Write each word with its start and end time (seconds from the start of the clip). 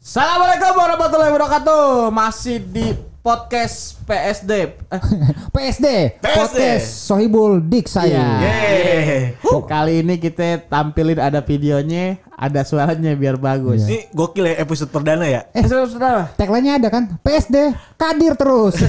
Assalamualaikum 0.00 0.80
warahmatullahi 0.80 1.28
wabarakatuh. 1.28 2.08
Masih 2.08 2.56
di 2.56 2.96
podcast 3.20 4.00
PSD. 4.08 4.80
Eh, 4.88 5.02
PSD, 5.52 5.86
PSD. 6.16 6.36
podcast 6.40 6.86
Sohibul 7.04 7.60
Dik 7.60 7.84
saya. 7.84 8.40
Iya. 8.40 8.48
Yeay. 8.48 9.60
Kali 9.68 10.00
ini 10.00 10.16
kita 10.16 10.64
tampilin 10.72 11.20
ada 11.20 11.44
videonya, 11.44 12.16
ada 12.40 12.64
suaranya 12.64 13.12
biar 13.12 13.36
bagus. 13.36 13.84
Ini 13.84 14.08
gokil 14.10 14.48
ya 14.48 14.54
episode 14.58 14.88
perdana 14.88 15.28
ya. 15.28 15.44
Eh, 15.52 15.60
saudara. 15.60 16.32
Tagline-nya 16.34 16.80
ada 16.80 16.88
kan? 16.88 17.20
PSD, 17.20 17.68
kadir 17.94 18.32
terus. 18.32 18.80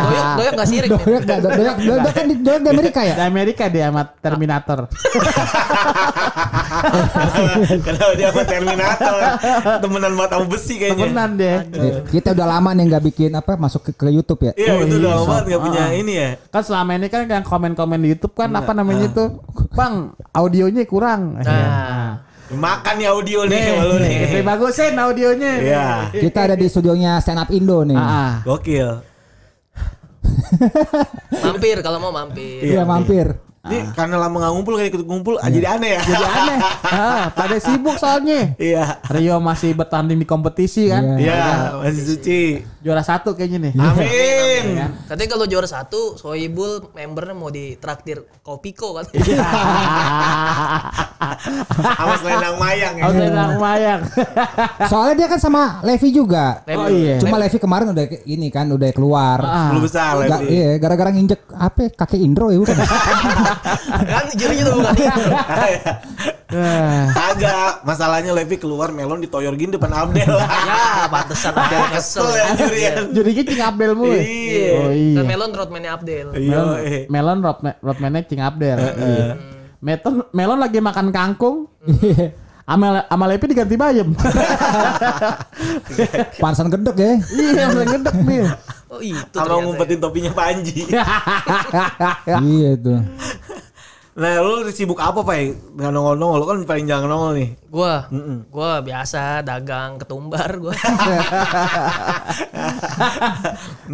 Doyok, 0.00 0.26
doyok 0.36 0.52
gak 0.54 0.68
sirik 0.68 0.88
nih. 0.88 1.02
doyak, 1.02 1.22
doyak, 1.26 1.40
doyak, 1.50 1.76
doyak 1.80 2.14
kan 2.14 2.24
di, 2.24 2.34
di 2.38 2.68
Amerika 2.70 3.00
ya? 3.02 3.14
Di 3.16 3.24
Amerika 3.26 3.64
dia 3.66 3.90
sama 3.90 4.02
Terminator. 4.14 4.78
Kenapa 7.80 8.12
dia 8.14 8.28
sama 8.30 8.42
Terminator? 8.44 9.14
Temenan 9.80 10.12
mata 10.14 10.34
sama 10.38 10.46
besi 10.46 10.74
kayaknya. 10.76 11.04
Temenan 11.04 11.30
deh. 11.34 11.56
Eh, 11.66 11.92
Kita 12.10 12.30
udah 12.30 12.46
lama 12.48 12.70
nih 12.72 12.84
nggak 12.86 13.04
bikin 13.04 13.30
apa 13.32 13.56
masuk 13.56 13.90
ke, 13.90 13.96
ke 13.96 14.06
YouTube 14.08 14.40
ya. 14.44 14.52
Iya 14.54 14.70
Oh, 14.70 14.78
itu 14.80 14.96
iya. 14.96 15.02
udah 15.02 15.26
banget 15.26 15.44
nggak 15.48 15.62
punya 15.62 15.80
Ah. 15.80 15.90
ini 15.92 16.12
ya. 16.14 16.30
Kan 16.48 16.62
selama 16.62 16.90
ini 16.94 17.06
kan 17.08 17.20
yang 17.24 17.42
komen-komen 17.42 17.98
di 17.98 18.08
YouTube 18.14 18.34
kan 18.34 18.50
apa 18.52 18.70
namanya 18.70 19.08
itu? 19.08 19.24
Bang, 19.72 19.94
audionya 20.30 20.84
kurang. 20.84 21.39
Nah. 21.42 22.10
Makan 22.50 22.94
nih 22.98 23.06
audio 23.06 23.46
nih 23.46 23.54
Nih, 23.54 23.62
sama 23.62 23.82
lu 23.86 23.96
nih. 24.02 24.42
bagusin 24.42 24.94
audionya. 24.98 25.52
Iya. 25.62 25.86
Kita 26.10 26.50
ada 26.50 26.54
di 26.58 26.66
studionya 26.66 27.22
Stand 27.22 27.38
Up 27.38 27.50
Indo 27.54 27.86
nih. 27.86 27.94
Ah, 27.94 28.10
ah. 28.10 28.32
Gokil. 28.42 28.90
Mampir 31.46 31.76
kalau 31.80 31.98
mau 32.02 32.10
mampir. 32.10 32.58
Iya 32.64 32.82
mampir. 32.82 33.38
Ini 33.60 33.92
karena 33.92 34.16
lama 34.16 34.40
nggak 34.40 34.52
ngumpul 34.56 34.72
kayak 34.80 34.88
ikut 34.88 35.04
ngumpul 35.04 35.36
ah, 35.36 35.52
jadi 35.52 35.76
aneh 35.76 36.00
ya. 36.00 36.02
Jadi 36.08 36.24
aneh. 36.24 36.58
Ah, 36.80 37.28
pada 37.28 37.60
sibuk 37.60 37.92
soalnya. 38.00 38.56
Iya. 38.56 39.04
Rio 39.12 39.36
masih 39.36 39.76
bertanding 39.76 40.16
di 40.16 40.24
kompetisi 40.24 40.88
kan. 40.88 41.20
Iya. 41.20 41.36
Iya, 41.36 41.44
masih 41.84 42.04
suci. 42.08 42.40
Juara 42.80 43.04
satu 43.04 43.36
kayaknya 43.36 43.68
nih. 43.68 43.72
Amin. 43.76 44.64
Katanya 45.04 45.28
kalau 45.28 45.44
juara 45.44 45.68
satu, 45.68 46.16
Sohibul 46.16 46.88
membernya 46.96 47.36
mau 47.36 47.52
ditraktir 47.52 48.24
Kopiko 48.40 48.96
kan. 48.96 49.04
Sama 52.00 52.14
selendang 52.16 52.56
mayang 52.56 52.94
ya. 52.96 53.04
Oh, 53.04 53.12
saya 53.12 53.60
mayang. 53.60 54.00
Soalnya 54.88 55.14
dia 55.20 55.28
kan 55.28 55.36
sama 55.36 55.84
Levi 55.84 56.08
juga. 56.08 56.64
Levi. 56.64 56.80
Oh 56.80 56.88
iya. 56.88 57.16
Cuma 57.20 57.36
Levi 57.36 57.60
kemarin 57.60 57.92
udah 57.92 58.08
ini 58.24 58.48
kan 58.48 58.72
udah 58.72 58.88
keluar. 58.96 59.38
Ah. 59.44 59.68
Belum 59.68 59.84
besar 59.84 60.16
Ga- 60.24 60.40
lagi. 60.40 60.48
iya, 60.48 60.80
gara-gara 60.80 61.12
nginjek 61.12 61.44
apa 61.52 61.92
kakek 61.92 62.24
Indro 62.24 62.48
ya 62.48 62.56
bukan? 62.56 62.76
kan 64.06 64.24
jurinya 64.34 64.62
tuh 64.66 64.74
bukan 64.78 64.94
dia. 64.96 65.14
Ah. 66.50 67.06
Kagak, 67.14 67.86
masalahnya 67.86 68.34
Levi 68.34 68.58
keluar 68.58 68.90
melon 68.90 69.22
ditoyor 69.22 69.54
gini 69.54 69.78
depan 69.78 69.94
Abdel. 69.94 70.34
ya, 70.68 71.06
pantesan 71.06 71.54
Abdel 71.54 71.82
kesel. 71.94 72.26
Ya 72.34 72.46
jurian. 72.58 72.94
Jadi 73.14 73.30
kita 73.34 73.48
Cing 73.54 73.62
Abdel 73.62 73.92
mulu. 73.94 74.18
ya? 74.18 74.22
Iya. 74.26 74.70
Oh 74.74 74.90
Kan 74.90 74.98
iya. 74.98 75.22
Melon 75.22 75.50
roadman-nya 75.54 75.90
Abdel. 75.94 76.26
Iya. 76.34 76.50
Melon, 76.50 76.76
melon 77.06 77.38
road, 77.46 77.58
roadman-nya 77.78 78.20
Cing 78.26 78.42
Abdel. 78.42 78.78
Meton, 79.80 80.14
melon 80.34 80.58
lagi 80.58 80.78
makan 80.82 81.06
kangkung. 81.14 81.70
Amel 82.70 83.02
Amalepi 83.10 83.50
diganti 83.50 83.74
bayam. 83.74 84.14
Pansan 86.42 86.70
gedek 86.70 86.94
ya. 86.94 87.18
iya, 87.34 87.64
mulai 87.74 87.86
ngedek 87.90 88.16
nih. 88.22 88.46
Oh 88.90 88.98
itu 88.98 89.38
Sama 89.38 89.62
ngumpetin 89.62 90.02
topinya 90.02 90.34
Panji. 90.34 90.82
iya 92.50 92.74
tuh. 92.74 92.98
Nah, 94.20 94.42
lu 94.42 94.66
sibuk 94.74 94.98
apa, 94.98 95.22
Pak? 95.22 95.36
Nggak 95.78 95.90
nongol-nongol, 95.94 96.38
lu 96.42 96.46
kan 96.50 96.58
paling 96.66 96.90
jangan 96.90 97.06
nongol 97.06 97.38
nih. 97.38 97.54
ya. 97.54 97.70
Gua, 97.70 97.94
gua 98.50 98.82
biasa 98.82 99.46
dagang 99.46 100.02
ketumbar 100.02 100.58
gua. 100.58 100.74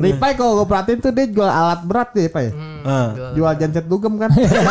Ripai 0.02 0.32
kalau 0.34 0.64
gue 0.64 0.66
perhatiin 0.66 0.98
tuh 1.04 1.12
dia 1.12 1.28
jual 1.28 1.46
alat 1.46 1.84
berat 1.84 2.08
deh, 2.16 2.32
Pak. 2.32 2.42
ya? 2.42 2.50
Ah. 2.88 3.08
Jual 3.36 3.52
genset 3.60 3.84
dugem 3.84 4.16
kan. 4.16 4.32
Dugem. 4.32 4.64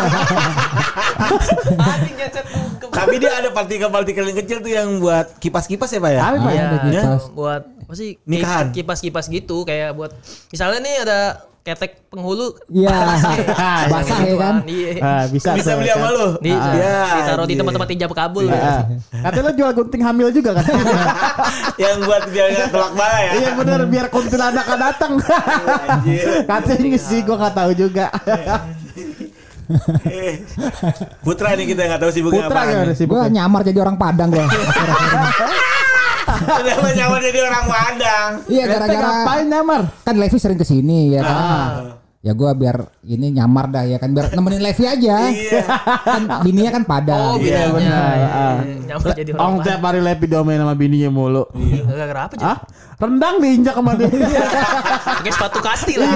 Tapi 2.90 3.16
dia 3.22 3.32
ada 3.38 3.54
partikel-partikel 3.54 4.26
yang 4.26 4.38
kecil 4.42 4.58
tuh 4.66 4.72
yang 4.74 4.98
buat 4.98 5.38
kipas-kipas 5.38 5.94
ya, 5.94 6.02
Pak 6.02 6.12
ya? 6.12 6.20
Tapi 6.26 6.38
Pak 6.42 6.52
ya. 6.52 6.64
Iya, 6.90 7.04
kipas. 7.06 7.26
buat 7.32 7.64
apa 7.86 7.94
sih? 7.94 8.18
Nikahan. 8.26 8.70
Kipas-kipas 8.70 9.26
gitu 9.28 9.62
kayak 9.62 9.94
buat 9.94 10.10
misalnya 10.50 10.80
nih 10.82 10.96
ada 11.02 11.20
ketek 11.62 11.98
penghulu 12.08 12.54
Iya. 12.68 12.94
Basah 13.94 14.20
ya 14.20 14.36
kan? 14.36 14.56
Iya. 14.66 14.90
Ah, 15.00 15.24
bisa 15.26 15.54
Bisa 15.54 15.74
beli 15.74 15.88
kan. 15.88 15.98
sama 15.98 16.10
lu? 16.12 16.28
Di, 16.38 16.50
Iya, 16.50 16.98
ditaruh 17.16 17.46
di 17.46 17.56
tempat-tempat 17.56 17.90
ijab 17.92 18.12
kabul. 18.12 18.46
Ah, 18.48 18.86
Katanya 19.24 19.44
lo 19.44 19.52
jual 19.56 19.72
gunting 19.74 20.02
hamil 20.02 20.30
juga 20.30 20.58
kan? 20.58 20.66
yang 21.82 21.98
buat 22.02 22.24
biar 22.28 22.48
nggak 22.52 22.70
telak 22.70 22.92
bala 22.94 23.18
ya? 23.20 23.32
Iya 23.36 23.50
bener 23.54 23.80
biar 23.86 24.06
kuntilanak 24.10 24.64
gak 24.64 24.80
datang. 24.80 25.12
Anjir. 25.22 26.46
Katanya 26.46 26.98
sih 26.98 27.20
gue 27.22 27.36
gak 27.36 27.54
tahu 27.54 27.72
juga. 27.74 28.10
Eh, 30.06 30.46
Putra 31.26 31.58
nih 31.58 31.66
kita 31.66 31.82
nggak 31.84 31.98
tahu 31.98 32.12
sibuknya 32.14 32.46
Putra 32.46 32.62
apa. 32.62 32.70
gimana 32.70 32.94
sih? 32.94 33.06
Gua 33.06 33.26
nyamar 33.26 33.66
jadi 33.66 33.82
orang 33.82 33.98
Padang 33.98 34.30
gua. 34.30 34.46
Kenapa 36.26 36.88
nyamar 36.94 37.20
jadi 37.22 37.40
orang 37.46 37.66
Padang? 37.70 38.32
Iya 38.50 38.64
gara-gara 38.66 39.08
ngapain 39.08 39.46
nyamar? 39.46 39.82
kan 40.02 40.16
Levi 40.18 40.38
sering 40.42 40.58
ke 40.60 40.66
sini 40.66 41.14
ya 41.14 41.22
kan. 41.22 41.36
Ah. 41.38 42.05
Ya 42.26 42.34
gua 42.34 42.52
biar 42.52 42.90
ini 43.06 43.30
nyamar 43.32 43.70
dah 43.70 43.86
ya 43.86 44.02
kan 44.02 44.10
biar 44.10 44.34
nemenin 44.34 44.58
Levi 44.58 44.82
aja. 44.84 45.30
Iya. 45.30 45.62
Kan 46.02 46.22
bininya 46.42 46.72
kan 46.74 46.84
Padang. 46.84 47.22
Oh, 47.22 47.38
Iya, 47.38 47.70
benar. 47.70 47.86
Iya, 47.86 48.26
Ah. 48.26 48.54
iya. 48.58 48.76
Nyamper 48.84 49.10
jadi 49.14 49.32
Orang 49.32 49.46
orang. 49.52 49.62
tiap 49.62 49.82
hari 49.84 50.00
Lepi 50.02 50.26
domain 50.26 50.58
sama 50.58 50.74
bininya 50.74 51.10
mulu. 51.10 51.46
Gara-gara 51.86 52.22
apa 52.26 52.34
Hah? 52.42 52.58
jadi? 52.58 52.84
Rendang 52.96 53.36
diinjak 53.38 53.76
sama 53.76 53.92
dia. 53.94 54.10
Pakai 54.10 55.30
sepatu 55.30 55.60
kasti 55.60 55.94
lah. 55.96 56.10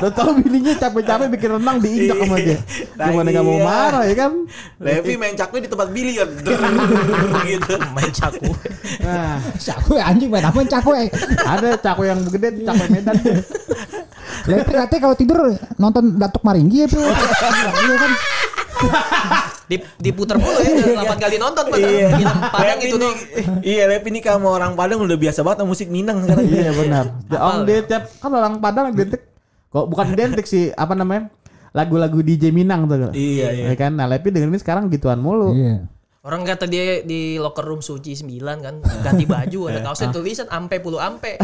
Lo 0.00 0.08
tau 0.08 0.32
bininya 0.32 0.72
capek-capek 0.74 1.26
bikin 1.28 1.50
rendang 1.52 1.76
diinjak 1.76 2.16
sama 2.16 2.36
dia. 2.38 2.58
Gimana 2.96 3.28
gak 3.28 3.44
mau 3.44 3.52
Iya. 3.54 3.64
marah 3.66 4.02
ya 4.06 4.14
kan? 4.16 4.32
Levi 4.78 5.12
main 5.14 5.34
cakwe 5.34 5.58
di 5.58 5.68
tempat 5.68 5.92
biliar. 5.92 6.28
gitu. 7.44 7.74
Main 7.92 8.08
caku. 8.10 8.48
Nah, 9.04 9.36
Cakwe 9.58 10.00
anjing 10.00 10.32
main 10.32 10.40
apa 10.42 10.56
cakwe. 10.64 11.12
ada 11.36 11.76
cakwe 11.76 12.08
yang 12.08 12.20
gede, 12.26 12.64
cakwe 12.64 12.86
Medan. 12.88 13.16
Levi 14.44 14.72
katanya 14.72 15.00
kalau 15.00 15.16
tidur 15.16 15.38
nonton 15.76 16.04
Datuk 16.16 16.42
Maringgi 16.42 16.82
ya 16.82 16.86
bro. 16.86 17.02
Iya 17.02 17.96
kan. 17.96 18.12
Mulu 20.36 20.58
ya, 20.58 21.06
8 21.06 21.16
kali 21.16 21.36
nonton 21.38 21.64
padahal 21.64 21.86
Iya. 21.88 22.08
film 22.12 22.36
Padang 22.50 22.78
itu 22.78 22.92
nih- 22.92 23.00
dong. 23.00 23.16
Iya, 23.62 23.82
Levi 23.88 24.08
nih 24.10 24.22
kamu 24.22 24.46
orang 24.50 24.72
Padang 24.74 24.98
udah 25.00 25.16
biasa 25.16 25.40
banget 25.40 25.58
sama 25.62 25.68
musik 25.70 25.88
Minang 25.88 26.18
sekarang. 26.20 26.44
Iya 26.44 26.70
benar. 26.74 27.04
Om 27.30 27.56
dia 27.64 27.78
tiap 27.82 28.04
kan 28.18 28.30
orang 28.30 28.54
Padang 28.58 28.90
identik 28.90 29.22
kok 29.72 29.86
bukan 29.88 30.06
identik 30.12 30.44
sih 30.44 30.68
apa 30.70 30.92
namanya? 30.92 31.32
Lagu-lagu 31.72 32.20
DJ 32.20 32.52
Minang 32.52 32.84
tuh. 32.84 33.16
Iya, 33.16 33.48
iya. 33.50 33.64
Ya 33.72 33.74
kan? 33.74 33.96
Nah, 33.96 34.04
Lepi 34.04 34.28
dengerin 34.28 34.60
sekarang 34.60 34.92
gituan 34.92 35.16
mulu. 35.16 35.56
Iya. 35.56 35.88
Orang 36.22 36.46
kata 36.46 36.70
dia 36.70 37.02
di 37.02 37.34
locker 37.34 37.66
room 37.66 37.82
suci 37.82 38.14
9 38.14 38.38
kan 38.62 38.78
ganti 39.02 39.26
baju 39.26 39.60
ada 39.66 39.82
kaosnya 39.90 40.14
tulisan 40.14 40.46
ampe 40.46 40.78
puluh 40.78 41.02
ampe. 41.02 41.34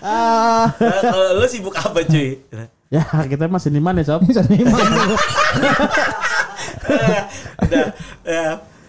Ah, 0.00 0.72
Nah, 0.80 1.00
kalau 1.02 1.36
lu 1.36 1.46
sibuk 1.46 1.76
apa 1.76 2.00
cuy? 2.04 2.40
ya 2.88 3.04
kita 3.26 3.52
masih 3.52 3.68
di 3.68 3.80
mana 3.80 4.00
sob? 4.00 4.22
udah, 7.64 7.84
ya, 8.22 8.44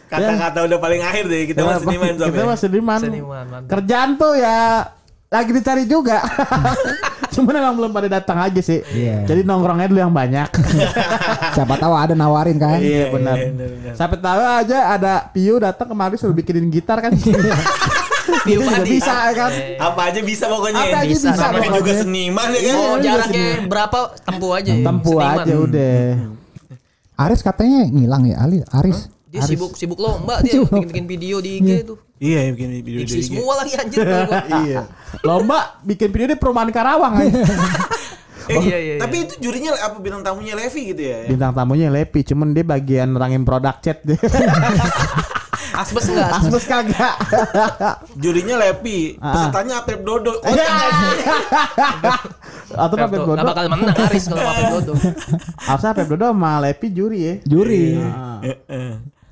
kata-kata 0.06 0.60
udah 0.72 0.78
paling 0.78 1.02
akhir 1.02 1.26
deh 1.26 1.50
kita 1.50 1.66
masih 1.66 1.84
seniman 1.84 2.14
sob 2.16 2.30
Kita 2.30 2.40
ya. 2.40 2.48
masih 2.48 2.68
seniman. 2.70 3.00
Seniman. 3.02 3.46
Kerjaan 3.68 4.10
tuh 4.16 4.34
ya 4.38 4.88
lagi 5.28 5.52
dicari 5.52 5.84
juga. 5.84 6.22
Cuman 7.36 7.54
emang 7.54 7.76
belum 7.76 7.92
pada 7.92 8.08
datang 8.10 8.38
aja 8.40 8.58
sih. 8.58 8.80
Iya. 8.88 9.24
Jadi 9.26 9.44
nongkrongnya 9.44 9.86
dulu 9.86 10.00
yang 10.00 10.12
banyak. 10.12 10.48
Siapa 11.56 11.76
tahu 11.76 11.94
ada 11.94 12.14
nawarin 12.14 12.56
kan. 12.56 12.80
iya 12.80 13.10
benar. 13.10 13.36
iya, 13.36 13.50
benar, 13.50 13.68
benar. 13.70 13.94
Sampai 13.94 14.18
tahu 14.18 14.42
aja 14.42 14.78
ada 14.90 15.14
Piu 15.28 15.56
datang 15.58 15.88
kemari 15.88 16.16
suruh 16.16 16.32
bikinin 16.32 16.68
gitar 16.68 17.00
kan. 17.00 17.12
Piu 18.42 18.58
Itu 18.58 18.64
juga 18.64 18.80
Padi. 18.80 18.90
bisa 18.92 19.14
ya 19.14 19.34
kan. 19.36 19.52
Apa 19.78 20.02
aja 20.08 20.20
bisa 20.20 20.46
pokoknya. 20.48 20.82
Apa 20.82 20.98
aja 20.98 21.08
Bisa. 21.08 21.30
bisa. 21.30 21.44
Namanya 21.46 21.70
juga 21.70 21.78
pokoknya. 21.78 22.02
seniman 22.02 22.48
ya 22.48 22.60
kan. 22.62 22.74
Oh 22.74 22.96
Iya, 22.96 23.04
jaraknya 23.04 23.44
seniman. 23.46 23.70
berapa 23.70 24.00
tempuh 24.20 24.52
aja. 24.52 24.72
Tempuh 24.74 25.14
Seniman. 25.16 25.44
aja 25.44 25.56
udah. 25.60 26.00
Aris 27.16 27.42
katanya 27.42 27.80
ngilang 27.88 28.24
ya 28.26 28.36
Ali 28.40 28.58
Aris. 28.66 29.00
Dia 29.26 29.42
sibuk 29.42 29.76
sibuk 29.76 30.00
lomba 30.00 30.40
dia 30.40 30.52
Sibuk. 30.58 30.72
bikin 30.72 30.88
bikin 30.90 31.06
video 31.06 31.38
di 31.40 31.60
IG 31.60 31.70
tuh. 31.86 31.98
Iya, 32.16 32.48
bikin 32.50 32.70
video 32.80 33.04
video. 33.04 33.20
semua 33.22 33.54
lagi 33.60 33.74
anjir. 33.76 34.00
Iya. 34.64 34.88
Lomba 35.22 35.80
bikin 35.82 36.10
video 36.10 36.32
di 36.32 36.38
perumahan 36.38 36.72
Karawang 36.72 37.14
aja. 37.20 37.42
Eh, 38.46 38.62
Iya, 38.62 38.78
iya, 38.78 38.96
Tapi 39.02 39.26
itu 39.26 39.42
jurinya 39.42 39.74
apa 39.74 39.98
bintang 39.98 40.22
tamunya 40.22 40.54
Levi 40.54 40.94
gitu 40.94 41.02
ya? 41.02 41.26
Bintang 41.26 41.50
tamunya 41.50 41.90
Lepi, 41.90 42.22
cuman 42.22 42.54
dia 42.54 42.62
bagian 42.62 43.10
nerangin 43.10 43.42
produk 43.42 43.74
chat 43.82 44.06
deh. 44.06 44.14
Asbes 45.82 46.06
enggak? 46.08 46.30
Asbes. 46.30 46.64
Kagak. 46.64 47.16
Jurinya 48.16 48.62
Lepi, 48.62 49.18
Ah. 49.18 49.34
pesertanya 49.50 49.82
Apep 49.82 50.06
Dodo. 50.06 50.38
Oh, 50.38 50.46
Iya. 50.46 50.62
Atau 52.78 52.96
Pep 52.96 53.10
Pep 53.10 53.18
Dodo. 53.20 53.34
Gak 53.34 53.48
bakal 53.50 53.66
menang 53.66 53.98
Aris 53.98 54.26
kalau 54.30 54.46
Pep 54.46 54.66
Dodo. 54.78 54.94
Harusnya 55.60 55.92
Pep 55.92 56.08
Dodo 56.08 56.26
sama 56.30 56.52
Lepi 56.62 56.88
juri 56.94 57.20
ya. 57.20 57.34
Juri. 57.44 57.98
Ah. 57.98 58.40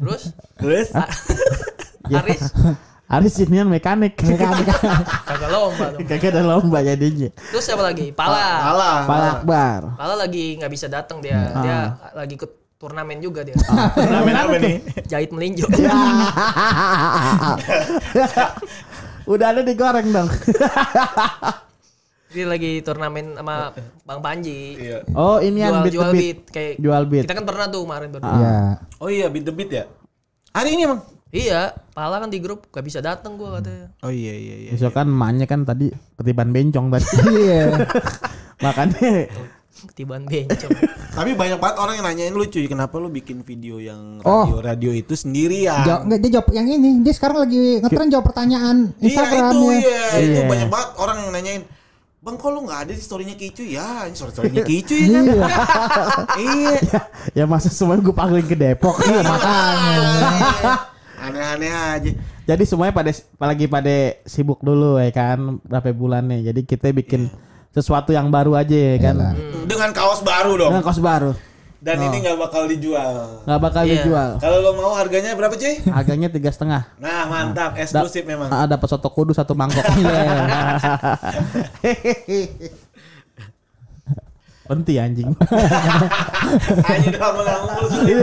Terus 0.02 0.22
Terus 0.58 0.90
Aris 2.12 2.42
Aris 3.14 3.36
ini 3.46 3.62
mekanik. 3.62 4.18
kagak 5.30 5.50
lomba 5.54 5.86
dong. 5.94 6.02
Kagak 6.08 6.34
ada 6.34 6.42
lomba 6.42 6.82
jadinya. 6.82 7.30
Terus 7.52 7.62
siapa 7.62 7.86
lagi? 7.86 8.10
Pala. 8.10 8.74
Alah. 8.74 8.98
Pak 9.06 9.20
Akbar. 9.38 9.82
Pala 10.00 10.16
lagi 10.18 10.58
nggak 10.58 10.72
bisa 10.72 10.90
datang 10.90 11.22
dia. 11.22 11.52
Dia 11.62 11.78
lagi 12.16 12.34
ikut 12.34 12.52
turnamen 12.82 13.22
juga 13.22 13.46
dia. 13.46 13.54
Turnamen 13.96 14.34
apa 14.34 14.56
nih? 14.58 14.76
Jahit 15.06 15.30
melinjo. 15.30 15.68
Udah 19.30 19.48
ada 19.54 19.62
digoreng 19.62 20.10
dong. 20.10 20.30
Dia 22.34 22.46
lagi 22.50 22.82
turnamen 22.82 23.38
sama 23.38 23.78
Bang 24.10 24.20
Panji. 24.26 24.74
Iya. 24.90 25.06
Oh 25.14 25.38
ini 25.38 25.62
yang 25.62 25.86
Jual 25.86 25.86
beat 25.86 25.94
jual 25.94 26.10
the 26.10 26.14
beat. 26.18 26.24
beat 26.26 26.40
kayak 26.50 26.74
Jual 26.82 27.04
beat. 27.06 27.24
Kita 27.30 27.36
kan 27.38 27.46
pernah 27.46 27.66
tuh 27.70 27.86
kemarin 27.86 28.10
berdua. 28.10 28.34
Iya. 28.42 28.58
Oh 28.98 29.10
iya, 29.14 29.30
beat 29.30 29.46
the 29.46 29.54
beat 29.54 29.70
ya. 29.70 29.86
Hari 30.50 30.74
ini 30.74 30.90
emang. 30.90 31.13
Iya, 31.34 31.74
Pala 31.92 32.22
kan 32.22 32.30
di 32.30 32.38
grup 32.38 32.70
gak 32.70 32.86
bisa 32.86 33.02
datang 33.02 33.34
gua 33.36 33.58
katanya. 33.58 33.90
Oh 34.00 34.14
iya 34.14 34.32
iya 34.32 34.56
iya. 34.56 34.70
Besok 34.70 34.94
kan 34.94 35.10
emaknya 35.10 35.50
kan 35.50 35.66
tadi 35.66 35.90
ketiban 36.14 36.54
bencong 36.54 36.94
tadi. 36.94 37.06
Iya. 37.42 37.64
Makanya 38.62 39.10
Ketibaan 39.74 40.24
bencong. 40.24 40.70
Tapi 41.12 41.34
banyak 41.34 41.58
banget 41.58 41.76
orang 41.76 41.94
yang 41.98 42.06
nanyain 42.06 42.32
lu 42.32 42.46
cuy, 42.46 42.70
kenapa 42.70 42.96
lu 42.96 43.10
bikin 43.10 43.42
video 43.42 43.82
yang 43.82 44.22
Oh. 44.22 44.62
radio 44.62 44.94
itu 44.94 45.12
sendirian? 45.12 45.84
Jawab, 45.84 46.02
enggak, 46.08 46.20
dia 46.22 46.32
jawab 46.32 46.48
yang 46.54 46.68
ini. 46.70 47.02
Dia 47.02 47.12
sekarang 47.12 47.38
lagi 47.42 47.82
ngetren 47.82 48.08
jawab 48.08 48.26
pertanyaan 48.30 48.94
Iya 48.96 49.04
Instagram 49.04 49.44
itu 49.44 49.58
ya. 49.60 49.76
iya, 49.76 50.06
itu 50.16 50.40
Iya. 50.40 50.48
banyak 50.48 50.70
banget 50.70 50.90
orang 50.96 51.18
yang 51.20 51.32
nanyain. 51.34 51.64
Bang 52.24 52.40
kok 52.40 52.56
lu 52.56 52.64
nggak 52.64 52.80
ada 52.88 52.92
di 52.96 53.04
storynya 53.04 53.36
Kicu 53.36 53.68
ya? 53.68 54.08
Ini 54.08 54.16
story 54.16 54.32
storynya 54.32 54.64
Kicu 54.64 54.96
ya 54.96 55.08
kan? 55.12 55.24
iya. 56.40 56.78
ya 57.38 57.44
masa 57.44 57.68
semuanya 57.68 58.00
gue 58.00 58.16
panggilin 58.16 58.48
ke 58.48 58.56
Depok. 58.56 58.96
Iya 59.04 59.20
makanya. 59.20 60.08
Aneh-aneh 61.24 61.72
aja. 61.72 62.12
Jadi 62.44 62.64
semuanya 62.68 62.92
pada 62.92 63.12
lagi 63.40 63.66
pada 63.72 63.96
sibuk 64.28 64.60
dulu 64.60 65.00
ya 65.00 65.08
kan 65.16 65.64
berapa 65.64 65.96
bulan 65.96 66.28
nih. 66.28 66.52
Jadi 66.52 66.62
kita 66.68 66.92
bikin 66.92 67.32
sesuatu 67.72 68.12
yang 68.12 68.28
baru 68.28 68.60
aja 68.60 68.76
ya 68.76 68.98
kan. 69.00 69.16
Iyalah. 69.16 69.34
Dengan 69.64 69.90
kaos 69.96 70.20
baru 70.20 70.52
dong. 70.60 70.72
Dengan 70.76 70.84
kos 70.84 71.00
baru. 71.00 71.32
Dan 71.84 72.00
ini 72.00 72.24
nggak 72.24 72.40
bakal 72.40 72.64
dijual. 72.64 73.44
nggak 73.44 73.60
bakal 73.60 73.84
Iya. 73.84 73.92
dijual. 74.00 74.30
Kalau 74.40 74.58
lo 74.64 74.72
mau 74.80 74.96
harganya 74.96 75.36
berapa 75.36 75.52
cuy? 75.52 75.84
Harganya 75.84 76.32
tiga 76.32 76.48
setengah. 76.48 76.88
Nah 76.96 77.28
mantap, 77.28 77.76
eksklusif 77.76 78.24
memang. 78.24 78.48
Ada 78.48 78.80
soto 78.88 79.12
kudu 79.12 79.36
satu 79.36 79.52
mangkok. 79.52 79.84
Penting 84.74 84.98
anjing. 84.98 85.30
Lama-lama 87.14 87.72
sulit. 87.86 88.18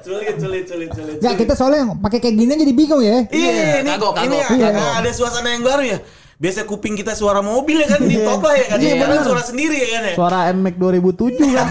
Sulit, 0.00 0.34
sulit, 0.38 0.64
sulit, 0.64 0.90
sulit. 0.90 1.16
Enggak, 1.18 1.34
kita 1.36 1.52
soalnya 1.52 1.94
pakai 1.98 2.18
kayak 2.18 2.36
gini 2.36 2.52
jadi 2.54 2.72
bingung 2.72 3.02
ya. 3.02 3.26
Iya, 3.28 3.50
ini, 3.82 3.90
Kagok, 3.90 4.14
ini 4.22 4.36
kagok, 4.38 4.54
ada, 4.54 4.68
kagok. 4.70 4.92
ada 4.96 5.10
suasana 5.10 5.48
yang 5.50 5.64
baru 5.64 5.82
ya. 5.84 5.98
Biasa 6.38 6.62
kuping 6.64 6.94
kita 6.94 7.18
suara 7.18 7.42
mobil 7.42 7.82
ya 7.82 7.88
kan 7.88 7.98
di 8.00 8.14
top 8.16 8.38
lah 8.40 8.54
ya 8.54 8.66
kan. 8.68 8.78
Iya, 8.78 8.94
bener. 8.96 9.26
suara 9.26 9.42
sendiri 9.42 9.74
ya 9.74 9.88
kan 9.90 10.02
ya. 10.06 10.14
Suara 10.14 10.38
NMAX 10.48 10.74
2007 10.78 11.34
kan. 11.50 11.66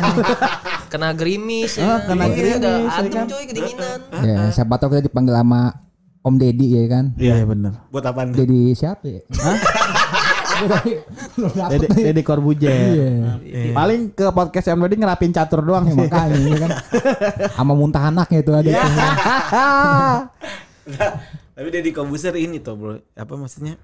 Kena 0.91 1.09
gerimis 1.11 1.71
ya. 1.75 1.83
Ah, 1.87 1.99
kena 2.03 2.25
Iya, 2.25 2.35
gerimis, 2.35 2.59
udah 2.59 2.71
ya 2.75 2.91
adem 2.93 3.11
kan? 3.11 3.25
coy 3.27 3.43
kedinginan. 3.43 3.99
Ya, 4.23 4.37
siapa 4.51 4.73
tahu 4.75 4.89
kita 4.91 5.03
dipanggil 5.03 5.35
sama 5.35 5.61
Om 6.19 6.35
Deddy 6.35 6.67
ya 6.69 6.83
kan. 6.89 7.05
Iya 7.15 7.43
bener. 7.43 7.73
Buat 7.87 8.05
apaan? 8.05 8.31
Deddy 8.31 8.71
siapa 8.71 9.03
ya? 9.03 9.23
Dede, 11.69 11.87
Dede 11.93 12.21
Corbuzier. 12.21 12.71
Iya. 13.43 13.71
Paling 13.71 14.11
ke 14.11 14.25
podcast 14.29 14.67
M 14.67 14.79
Dodi 14.79 14.95
ngerapin 14.95 15.29
catur 15.29 15.61
doang 15.61 15.85
sih. 15.85 15.93
makanya 15.93 16.37
ya 16.37 16.57
kan. 16.59 16.71
Sama 17.51 17.73
muntah 17.73 18.03
anaknya 18.05 18.39
itu 18.39 18.51
ada. 18.51 18.67
Iya. 18.67 18.83
Tapi 21.57 21.67
Deddy 21.67 21.89
Kobuser 21.89 22.33
ini 22.33 22.57
tuh 22.57 22.75
bro. 22.75 22.93
Apa 23.11 23.33
maksudnya? 23.33 23.75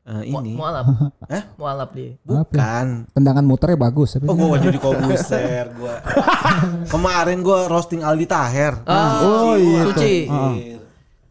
Eh, 0.00 0.32
Mu- 0.32 0.40
ini. 0.40 0.56
Mualaf. 0.56 0.88
Hah? 1.30 1.42
Mualaf 1.54 1.92
dia. 1.92 2.16
Bukan. 2.24 3.04
Tendangan 3.12 3.44
muternya 3.44 3.76
bagus 3.76 4.16
tapi. 4.16 4.24
Oh 4.24 4.34
gua 4.34 4.56
jadi 4.56 4.80
Kobuser 4.80 5.68
gua. 5.76 6.00
Kemarin 6.92 7.44
gua 7.44 7.68
roasting 7.68 8.00
Aldi 8.00 8.24
Taher. 8.24 8.80
Ah, 8.88 9.20
Oh, 9.20 9.54
iya. 9.54 9.80
Suci. 9.86 10.14
Iya. 10.24 10.79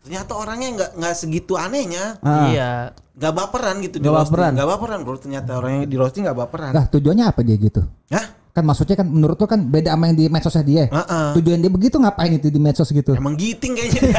Ternyata 0.10 0.34
orangnya 0.34 0.68
nggak 0.74 0.92
nggak 0.98 1.14
segitu 1.14 1.54
anehnya. 1.54 2.18
Ah. 2.20 2.50
Iya. 2.50 2.72
Gak 3.14 3.36
baperan 3.36 3.78
gitu 3.78 4.00
di 4.00 4.02
Nggak 4.02 4.16
roasting. 4.16 4.34
baperan. 4.34 4.52
Gak 4.58 4.70
baperan 4.74 5.00
bro. 5.04 5.16
Ternyata 5.16 5.50
orang 5.54 5.72
yang 5.76 5.84
di 5.86 5.96
roasting 5.96 6.24
gak 6.26 6.34
baperan. 6.36 6.72
Lah 6.74 6.90
tujuannya 6.90 7.26
apa 7.28 7.44
dia 7.44 7.56
gitu? 7.56 7.86
Hah? 8.10 8.26
Kan 8.50 8.66
maksudnya 8.66 8.96
kan 8.96 9.06
menurut 9.06 9.38
lu 9.38 9.46
kan 9.46 9.62
beda 9.62 9.94
sama 9.94 10.10
yang 10.10 10.18
di 10.18 10.26
medsosnya 10.26 10.64
dia. 10.64 10.84
Heeh. 10.90 11.28
Tujuan 11.38 11.60
dia 11.60 11.70
begitu 11.70 11.96
ngapain 11.96 12.34
itu 12.34 12.50
di 12.50 12.58
medsos 12.58 12.90
gitu? 12.90 13.14
Emang 13.14 13.38
giting 13.38 13.78
kayaknya 13.78 14.02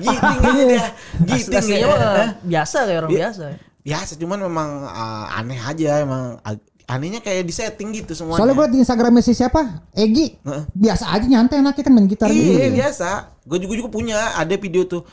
giting 0.00 0.38
kayaknya 0.40 0.64
dia. 0.66 0.80
Giting 1.26 1.58
Aslinya 1.60 1.76
ya. 1.76 1.86
mah 1.86 2.30
biasa 2.40 2.76
kayak 2.86 2.98
orang 2.98 3.10
Iya. 3.10 3.18
biasa. 3.20 3.44
Biasa 3.80 4.12
cuman 4.16 4.38
memang 4.40 4.68
uh, 4.86 5.36
aneh 5.36 5.60
aja 5.60 5.90
emang 6.00 6.36
anehnya 6.90 7.22
kayak 7.22 7.46
di 7.46 7.54
setting 7.54 7.94
gitu 7.94 8.18
semuanya. 8.18 8.42
Soalnya 8.42 8.54
gue 8.58 8.66
di 8.74 8.78
Instagramnya 8.82 9.22
si 9.22 9.32
siapa? 9.38 9.86
Egi. 9.94 10.42
Heeh. 10.42 10.62
Biasa 10.74 11.14
aja 11.14 11.26
nyantai 11.30 11.62
anaknya 11.62 11.82
kan 11.86 11.92
main 11.94 12.10
gitar 12.10 12.26
Iya 12.26 12.66
gitu. 12.66 12.82
biasa. 12.82 13.08
Gue 13.46 13.58
juga 13.62 13.74
juga 13.78 13.90
punya 13.94 14.18
ada 14.34 14.54
video 14.58 14.82
tuh. 14.82 15.06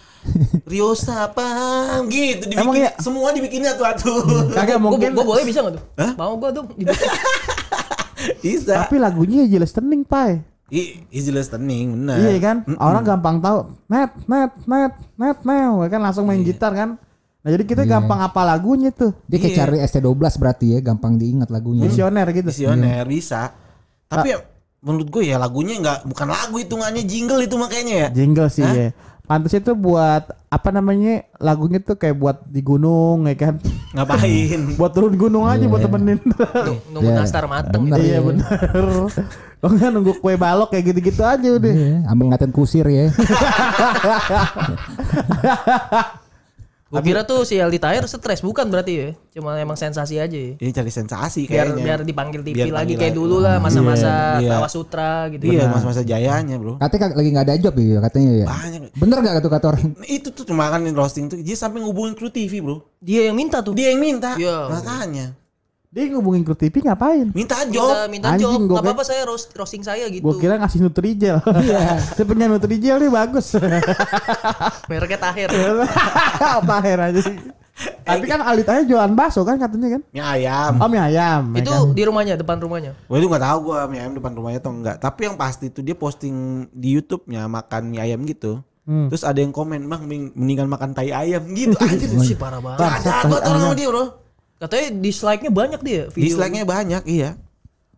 Rio 0.66 0.98
Sapang 0.98 2.10
gitu 2.10 2.50
dibikin. 2.50 2.66
Emang 2.66 2.76
iya? 2.76 2.92
Semua 2.98 3.30
dibikin 3.30 3.62
atu-atu. 3.62 4.12
Kagak 4.58 4.82
Gua, 4.82 4.98
mungkin. 4.98 5.14
gua 5.14 5.26
boleh 5.38 5.46
bisa 5.46 5.62
gak 5.62 5.78
tuh? 5.78 5.84
Hah? 6.02 6.12
Mau 6.18 6.34
gua 6.42 6.50
dong. 6.50 6.68
dibikin. 6.74 6.98
Bisa. 8.42 8.84
Tapi 8.84 8.98
lagunya 8.98 9.46
jelas 9.46 9.70
tening, 9.70 10.02
Pai. 10.02 10.42
I, 10.68 11.00
easy 11.16 11.32
listening 11.32 11.96
benar. 11.96 12.20
Iya 12.20 12.40
kan? 12.44 12.58
Orang 12.76 13.08
gampang 13.08 13.40
tahu. 13.40 13.72
Net, 13.88 14.12
net, 14.28 14.52
net, 14.68 14.94
net, 15.16 15.38
net. 15.40 15.88
kan 15.88 16.00
langsung 16.04 16.28
main 16.28 16.44
gitar 16.44 16.76
kan. 16.76 17.00
Nah, 17.38 17.50
jadi 17.50 17.64
kita 17.64 17.84
gampang 17.86 18.20
apa 18.20 18.42
lagunya 18.44 18.90
tuh. 18.90 19.16
Dia 19.24 19.38
kayak 19.38 19.54
Iya. 19.54 19.60
cari 19.62 19.78
ST12 19.80 20.14
berarti 20.36 20.66
ya, 20.70 20.80
gampang 20.82 21.16
diingat 21.16 21.48
lagunya. 21.48 21.86
Visioner 21.86 22.28
gitu. 22.30 22.46
Visioner 22.46 23.04
bisa. 23.04 23.56
Tapi 24.06 24.28
ya, 24.30 24.38
menurut 24.80 25.08
gue 25.08 25.24
ya 25.26 25.38
lagunya 25.38 25.76
nggak 25.76 26.00
bukan 26.06 26.28
lagu 26.28 26.56
hitungannya 26.56 27.04
jingle 27.04 27.40
itu 27.40 27.56
makanya 27.56 27.94
ya. 27.98 28.08
Jingle 28.10 28.48
sih 28.48 28.64
ya. 28.64 28.92
Pantes 29.24 29.52
itu 29.52 29.76
buat 29.76 30.24
apa 30.48 30.70
namanya 30.72 31.28
lagunya 31.38 31.80
tuh 31.80 31.96
kayak 31.96 32.16
buat 32.16 32.38
di 32.46 32.60
gunung 32.60 33.28
ya 33.28 33.36
kan. 33.38 33.60
Ngapain? 33.92 34.60
buat 34.80 34.92
turun 34.92 35.16
gunung 35.16 35.44
aja 35.44 35.68
buat 35.68 35.80
temenin. 35.82 36.20
Nung- 36.24 36.84
Nunggu 36.92 37.12
Iya. 37.12 37.20
nastar 37.22 37.44
mateng 37.44 37.84
gitu. 37.86 38.00
iya 38.02 38.20
bener. 38.20 38.48
Kok 39.60 39.68
nggak 39.68 39.90
nunggu 39.90 40.14
kue 40.18 40.36
balok 40.36 40.70
kayak 40.70 40.92
gitu-gitu 40.92 41.24
aja 41.24 41.48
udah. 41.50 41.74
Iya, 41.74 41.96
ambil 42.08 42.26
ngatain 42.30 42.52
kusir 42.52 42.88
ya. 42.88 43.12
Gua 46.88 47.04
kira 47.04 47.28
tuh 47.28 47.44
si 47.44 47.60
Aldi 47.60 47.84
Tahir 47.84 48.08
stres 48.08 48.40
bukan 48.40 48.72
berarti 48.72 48.94
ya. 48.96 49.10
Cuma 49.36 49.60
emang 49.60 49.76
sensasi 49.76 50.24
aja 50.24 50.32
ya. 50.32 50.56
Ini 50.56 50.72
cari 50.72 50.88
sensasi 50.88 51.44
Biar 51.44 51.68
kayaknya. 51.68 51.84
biar 51.84 52.00
dipanggil 52.08 52.42
TV 52.48 52.56
Biar 52.64 52.72
lagi 52.72 52.94
kayak 52.96 53.12
dulu 53.12 53.44
lah 53.44 53.60
masa-masa 53.60 54.40
Iya. 54.40 54.56
Tawa 54.56 54.70
Sutra 54.72 55.28
gitu. 55.36 55.52
Iya, 55.52 55.68
masa-masa 55.68 56.02
jayanya, 56.08 56.56
Bro. 56.56 56.80
Katanya 56.80 57.12
lagi 57.12 57.30
nggak 57.36 57.46
ada 57.46 57.56
job 57.60 57.76
ya 57.76 58.00
katanya 58.08 58.32
ya. 58.32 58.46
Banyak. 58.48 58.82
Bener 58.96 59.18
gak 59.20 59.36
tuh 59.44 59.52
kata 59.52 59.66
orang? 59.76 59.86
Itu 60.08 60.28
tuh 60.32 60.44
cuma 60.48 60.72
kan 60.72 60.82
roasting 60.96 61.28
tuh 61.28 61.38
dia 61.44 61.58
sampai 61.60 61.84
ngubungin 61.84 62.16
kru 62.16 62.32
TV, 62.32 62.64
Bro. 62.64 62.88
Dia 63.04 63.28
yang 63.28 63.36
minta 63.36 63.60
tuh. 63.60 63.76
Dia 63.76 63.92
yang 63.92 64.00
minta. 64.00 64.40
Iya. 64.40 64.72
Makanya. 64.72 65.36
Dia 65.98 66.14
ngubungin 66.14 66.46
kru 66.46 66.54
TV 66.54 66.86
ngapain? 66.86 67.34
Minta 67.34 67.58
minta, 67.58 67.74
job. 67.74 67.90
minta 68.06 68.28
Anjing, 68.38 68.46
job. 68.46 68.70
gua 68.70 68.78
Gak 68.78 68.86
apa-apa 68.86 69.04
saya 69.04 69.22
roast, 69.26 69.50
roasting 69.58 69.82
saya 69.82 70.06
gitu. 70.14 70.22
Gue 70.22 70.38
kira 70.38 70.62
ngasih 70.62 70.86
Nutrijel. 70.86 71.42
Iya. 71.66 71.98
Saya 72.14 72.26
punya 72.30 72.46
Nutrijel 72.46 73.02
nih 73.02 73.10
bagus. 73.10 73.58
Mereknya 74.94 75.18
Tahir. 75.18 75.50
Tahir 76.70 76.98
aja. 77.02 77.22
Tapi 78.06 78.26
kan 78.30 78.46
Alitanya 78.46 78.86
jualan 78.86 79.14
bakso 79.18 79.42
kan 79.42 79.58
katanya 79.58 79.98
kan? 79.98 80.02
Mie 80.14 80.22
ayam. 80.22 80.78
Oh 80.78 80.86
mie 80.86 81.02
ayam. 81.02 81.50
ya 81.58 81.66
itu 81.66 81.72
kan? 81.74 81.98
di 81.98 82.04
rumahnya, 82.06 82.34
depan 82.38 82.62
rumahnya. 82.62 82.94
Gue 83.10 83.18
itu 83.18 83.26
nggak 83.26 83.44
tahu 83.50 83.58
gua 83.74 83.90
mie 83.90 84.02
ayam 84.02 84.14
depan 84.14 84.32
rumahnya 84.38 84.60
atau 84.62 84.74
enggak. 84.78 84.98
Tapi 85.02 85.20
yang 85.26 85.36
pasti 85.38 85.74
itu 85.74 85.82
dia 85.82 85.98
posting 85.98 86.66
di 86.74 86.94
YouTube-nya 86.94 87.50
makan 87.50 87.90
mie 87.90 88.02
ayam 88.06 88.22
gitu. 88.26 88.62
Hmm. 88.88 89.10
Terus 89.12 89.26
ada 89.28 89.42
yang 89.44 89.52
komen, 89.52 89.84
"Bang, 89.84 90.08
mending- 90.08 90.32
mendingan 90.32 90.70
makan 90.72 90.96
tai 90.96 91.12
ayam." 91.12 91.44
Gitu 91.52 91.76
aja. 91.76 92.00
Itu 92.00 92.22
sih 92.24 92.38
parah 92.40 92.64
banget. 92.64 93.04
Gak 93.04 93.18
ada 93.26 93.50
orang 93.50 93.62
sama 93.66 93.76
dia, 93.76 93.90
Bro. 93.92 94.27
Katanya 94.58 94.88
dislike-nya 94.98 95.52
banyak 95.54 95.82
dia 95.86 96.02
video. 96.10 96.26
Dislike-nya 96.34 96.66
banyak, 96.66 97.04
iya. 97.06 97.38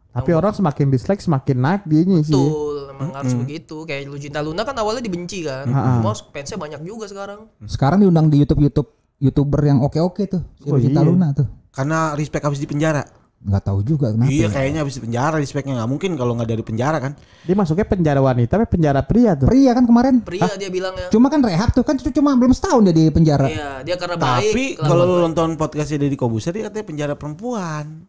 Tapi 0.10 0.36
orang 0.36 0.52
semakin 0.52 0.90
dislike 0.92 1.22
semakin 1.22 1.58
naik 1.62 1.82
dianya 1.88 2.20
sih. 2.26 2.34
Betul, 2.34 2.92
emang 2.92 3.14
harus 3.16 3.34
begitu. 3.38 3.86
Kayak 3.86 4.10
Lucinta 4.10 4.42
Luna 4.42 4.66
kan 4.66 4.76
awalnya 4.76 5.06
dibenci 5.06 5.46
kan. 5.46 5.70
Cuma 5.70 6.12
fansnya 6.12 6.58
banyak 6.60 6.82
juga 6.84 7.06
sekarang. 7.08 7.48
Sekarang 7.64 8.04
diundang 8.04 8.28
di 8.28 8.42
YouTube 8.42 8.66
YouTube 8.66 8.90
youtuber 9.22 9.62
yang 9.64 9.80
oke-oke 9.80 10.26
tuh. 10.28 10.44
Si 10.60 10.68
Oh, 10.68 10.76
Lucinta 10.76 11.06
iya. 11.06 11.08
Luna 11.08 11.28
tuh. 11.32 11.48
Karena 11.72 12.18
respect 12.18 12.44
habis 12.44 12.60
di 12.60 12.68
penjara. 12.68 13.06
Nggak 13.40 13.64
tahu 13.64 13.80
juga 13.88 14.12
kenapa. 14.12 14.28
Iya 14.28 14.46
ya. 14.46 14.50
kayaknya 14.52 14.80
habis 14.84 15.00
di 15.00 15.02
penjara 15.08 15.40
di 15.40 15.48
speknya 15.48 15.80
nggak 15.80 15.90
mungkin 15.90 16.12
kalau 16.20 16.36
nggak 16.36 16.50
dari 16.50 16.60
penjara 16.60 17.00
kan. 17.00 17.16
Dia 17.48 17.56
masuknya 17.56 17.88
penjara 17.88 18.20
wanita 18.20 18.52
tapi 18.52 18.68
penjara 18.68 19.00
pria 19.00 19.32
tuh. 19.32 19.48
Pria 19.48 19.72
kan 19.72 19.88
kemarin. 19.88 20.20
Pria 20.20 20.44
dia 20.60 20.68
bilangnya. 20.68 21.08
Cuma 21.08 21.32
kan 21.32 21.40
rehab 21.40 21.72
tuh 21.72 21.88
kan 21.88 21.96
itu 21.96 22.12
cuma 22.12 22.36
belum 22.36 22.52
setahun 22.52 22.84
dia 22.92 22.96
di 22.96 23.04
penjara. 23.08 23.48
Iya, 23.48 23.70
dia 23.88 23.96
karena 23.96 24.20
baik. 24.20 24.52
Tapi 24.52 24.66
kalau 24.76 25.04
lu 25.08 25.16
nonton 25.24 25.56
podcastnya 25.56 26.04
Deddy 26.04 26.20
Kobuser 26.20 26.52
dia 26.52 26.68
katanya 26.68 26.84
penjara 26.84 27.14
perempuan. 27.16 28.04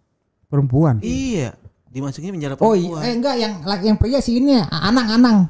Perempuan. 0.51 0.99
Iya, 0.99 1.55
dimasukin 1.87 2.35
penjara 2.35 2.59
Oh 2.59 2.75
perempuan. 2.75 2.99
iya, 2.99 3.07
eh 3.07 3.15
enggak 3.15 3.35
yang 3.39 3.53
laki 3.63 3.85
yang 3.87 3.99
pria 4.03 4.19
sih 4.19 4.35
ini 4.35 4.59
ya, 4.59 4.67
Anang-Anang. 4.67 5.47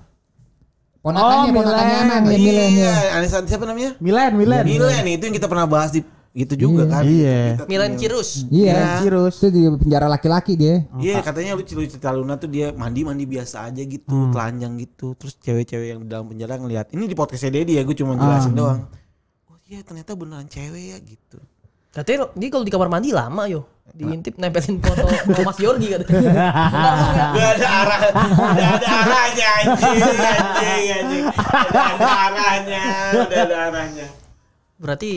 Ponakannya, 1.00 1.48
Oh, 1.48 1.56
ponakannya 1.56 1.96
Milen. 1.96 2.04
Anang 2.04 2.22
ya 2.28 2.36
Milen 2.36 2.72
ya. 2.76 2.92
Iya, 2.92 2.94
Anissa 3.16 3.40
siapa 3.48 3.64
namanya? 3.64 3.96
Milen, 3.96 4.32
Milen. 4.36 4.64
Milen 4.68 5.04
itu 5.08 5.24
yang 5.24 5.32
kita 5.32 5.48
pernah 5.48 5.64
bahas 5.64 5.88
di 5.88 6.04
itu 6.30 6.54
juga 6.54 6.86
kan. 6.86 7.02
Iya. 7.02 7.58
Kita- 7.58 7.66
Milan 7.66 7.92
Kirus. 7.94 8.46
Iya. 8.48 9.02
Cirus. 9.02 9.34
Itu 9.42 9.48
di 9.50 9.62
penjara 9.74 10.06
laki-laki 10.06 10.54
dia. 10.54 10.86
Iya 10.96 11.18
katanya 11.20 11.58
lucu 11.58 11.74
lucu 11.74 11.90
cerita 11.90 12.10
Luna 12.10 12.34
tuh 12.34 12.46
dia 12.46 12.70
mandi 12.70 13.02
mandi 13.02 13.24
biasa 13.24 13.66
aja 13.66 13.82
gitu, 13.82 14.06
Hmm. 14.06 14.30
telanjang 14.30 14.78
gitu. 14.78 15.14
Terus 15.14 15.34
cewek-cewek 15.36 15.86
yang 15.88 16.00
di 16.00 16.08
dalam 16.08 16.26
penjara 16.26 16.54
ngeliat. 16.54 16.86
Ini 16.90 17.04
di 17.04 17.14
podcastnya 17.14 17.50
Deddy 17.52 17.76
ya, 17.76 17.82
gue 17.82 17.94
cuma 17.94 18.14
jelasin 18.14 18.54
doang. 18.54 18.86
Oh 19.46 19.58
iya 19.66 19.80
ternyata 19.80 20.14
beneran 20.14 20.46
cewek 20.46 20.84
ya 20.88 20.98
gitu. 21.00 21.38
Katanya 21.90 22.30
dia 22.30 22.48
kalau 22.48 22.62
di 22.62 22.70
kamar 22.70 22.86
mandi 22.88 23.10
lama 23.10 23.44
yo. 23.44 23.66
Diintip 23.90 24.38
nempelin 24.38 24.78
foto 24.78 25.02
Mas 25.42 25.58
Yorgi 25.58 25.90
katanya. 25.90 26.30
Ya. 26.30 27.26
Gak 27.34 27.50
ada 27.58 27.68
arah, 27.74 28.00
gak 28.54 28.70
ada 28.78 28.88
arahnya 29.02 29.48
anjing, 29.50 29.98
anjing, 29.98 30.86
anjing. 30.94 31.24
Gak 31.26 31.90
ada 31.90 32.06
arahnya, 32.22 32.82
gak 33.26 33.42
ada 33.42 33.56
arahnya. 33.66 34.06
Berarti 34.78 35.10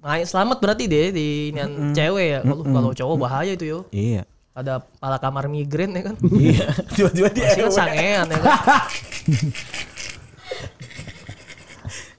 main 0.00 0.24
selamat 0.24 0.56
berarti 0.58 0.84
deh 0.84 1.08
di 1.10 1.26
inian 1.50 1.92
cewek 1.92 2.26
ya. 2.26 2.40
Kalau 2.40 2.62
kalau 2.62 2.90
cowok 2.90 3.16
bahaya 3.18 3.52
itu 3.52 3.64
yo. 3.66 3.78
Iya. 3.90 4.24
Ada 4.50 4.80
pala 4.96 5.16
kamar 5.16 5.46
migren 5.46 5.92
ya 5.92 6.02
kan. 6.04 6.16
Iya. 6.22 6.66
Tiba-tiba 6.94 7.28
dia 7.30 7.48
kan 7.54 7.70
sangean 7.70 8.26
ya 8.26 8.38
kan. 8.38 8.56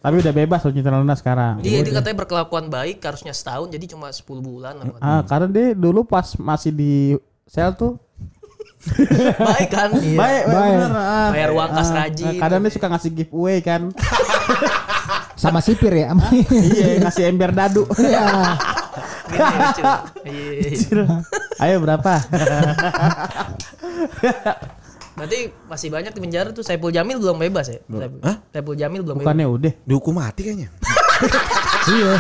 Tapi 0.02 0.18
udah 0.18 0.34
bebas 0.34 0.66
loh 0.66 0.74
Cinta 0.74 0.90
Luna 0.90 1.14
sekarang. 1.14 1.62
Dia 1.62 1.86
dia 1.86 1.94
katanya 1.94 2.18
berkelakuan 2.18 2.66
baik 2.68 2.98
harusnya 3.00 3.30
setahun 3.32 3.70
jadi 3.70 3.86
cuma 3.88 4.10
10 4.10 4.26
bulan. 4.42 4.74
Ah, 4.98 5.22
karena 5.22 5.46
dia 5.46 5.68
dulu 5.74 6.02
pas 6.02 6.34
masih 6.36 6.72
di 6.72 6.94
sel 7.46 7.70
tuh 7.76 8.02
Baik 9.38 9.70
kan? 9.70 9.94
Iya. 9.94 10.18
baik, 10.18 10.44
baik, 10.44 10.50
Baik. 10.50 10.74
bener. 10.74 10.92
ah. 10.98 11.30
Bayar 11.30 11.50
uang 11.54 11.70
kas 11.70 11.90
Ah, 11.92 11.96
rajin. 12.02 12.26
ah, 12.28 12.34
kadang 12.42 12.60
dia 12.66 12.72
suka 12.74 12.88
ngasih 12.90 13.12
giveaway 13.14 13.62
kan 13.62 13.94
sama 15.42 15.58
sipir 15.58 15.90
ya 15.90 16.14
iya 16.46 17.02
ngasih 17.02 17.34
ember 17.34 17.50
dadu 17.50 17.90
iya, 17.98 18.22
iya, 20.22 20.50
iya, 20.62 20.70
iya. 20.70 21.06
ayo 21.66 21.76
berapa 21.82 22.14
Berarti 25.12 25.54
masih 25.70 25.94
banyak 25.94 26.18
di 26.18 26.22
penjara 26.24 26.50
tuh 26.50 26.66
Saiful 26.66 26.90
Jamil 26.90 27.22
belum 27.22 27.38
bebas 27.38 27.70
ya? 27.70 27.78
Hah? 28.26 28.42
Saiful 28.50 28.74
Jamil 28.74 29.06
belum 29.06 29.22
Bukannya 29.22 29.46
bebas. 29.46 29.60
udah 29.60 29.74
dihukum 29.86 30.18
mati 30.18 30.42
kayaknya. 30.42 30.74
iya. 31.94 32.14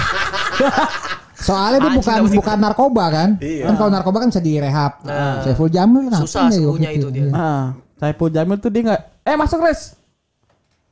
Soalnya 1.42 1.82
dia 1.82 1.90
ah, 1.90 1.96
bukan 1.98 2.20
bukan 2.30 2.58
narkoba 2.62 3.06
kan? 3.10 3.30
Iya. 3.42 3.72
Kan 3.72 3.75
kalau 3.80 3.90
narkoba 3.90 4.18
kan 4.22 4.30
bisa 4.30 4.44
direhab. 4.44 5.01
Nah, 5.01 5.42
Saiful 5.42 5.72
Jamil 5.74 6.13
kan 6.13 6.22
susah 6.22 6.46
punya 6.54 6.94
itu 6.94 7.10
dia. 7.10 7.32
Nah, 7.34 7.74
Saiful 7.98 8.30
Jamil 8.30 8.62
tuh 8.62 8.70
dia 8.70 8.82
enggak 8.86 9.01
eh 9.25 9.36
masuk 9.40 9.66
Res. 9.66 9.98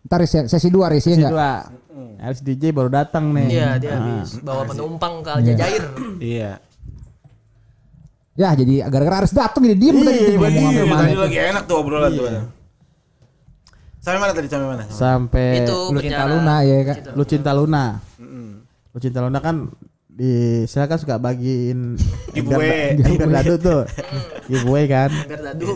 Ntar 0.10 0.26
res, 0.26 0.34
sesi 0.50 0.72
2 0.72 0.90
Res 0.90 1.06
ya 1.06 1.14
enggak? 1.20 1.34
Sesi 1.36 1.89
2. 1.89 1.89
Hmm. 2.00 2.16
Harus 2.16 2.40
DJ 2.40 2.72
baru 2.72 2.88
datang 2.88 3.36
nih. 3.36 3.48
Iya, 3.52 3.70
dia 3.76 3.90
ah. 3.92 3.96
habis 4.00 4.40
bawa 4.40 4.64
penumpang 4.64 5.14
ke 5.20 5.30
Al 5.36 5.40
iya. 5.44 5.48
Jazair. 5.52 5.84
Iya. 6.24 6.52
Ya 8.40 8.50
jadi 8.56 8.74
gara-gara 8.88 9.28
harus 9.28 9.36
datang 9.36 9.68
jadi 9.68 9.76
diem 9.76 10.00
tadi 10.00 10.40
Iya, 10.40 10.88
Tadi 10.88 11.16
lagi 11.20 11.38
enak 11.44 11.64
tuh 11.68 11.76
obrolan 11.84 12.12
tuh. 12.16 12.24
Iya. 12.24 12.42
Sampai 14.00 14.20
mana 14.24 14.32
tadi? 14.32 14.48
Sampai 14.48 14.68
mana? 14.72 14.84
Sampai 14.88 15.48
itu, 15.68 15.78
Lu 15.92 16.00
Cinta 16.00 16.24
Luna 16.24 16.56
ya 16.64 16.76
kak 16.88 16.98
Lu 17.20 17.24
Cinta 17.28 17.52
Luna. 17.52 17.86
Lu 18.96 18.98
Cinta 19.04 19.20
Luna 19.20 19.40
kan 19.44 19.68
di 20.08 20.64
saya 20.72 20.88
kan 20.88 20.96
suka 20.96 21.20
bagiin 21.20 22.00
giveaway. 22.32 22.96
Giveaway 22.96 23.28
dadu 23.44 23.56
tuh. 23.60 23.82
giveaway 24.52 24.88
kan. 24.88 25.12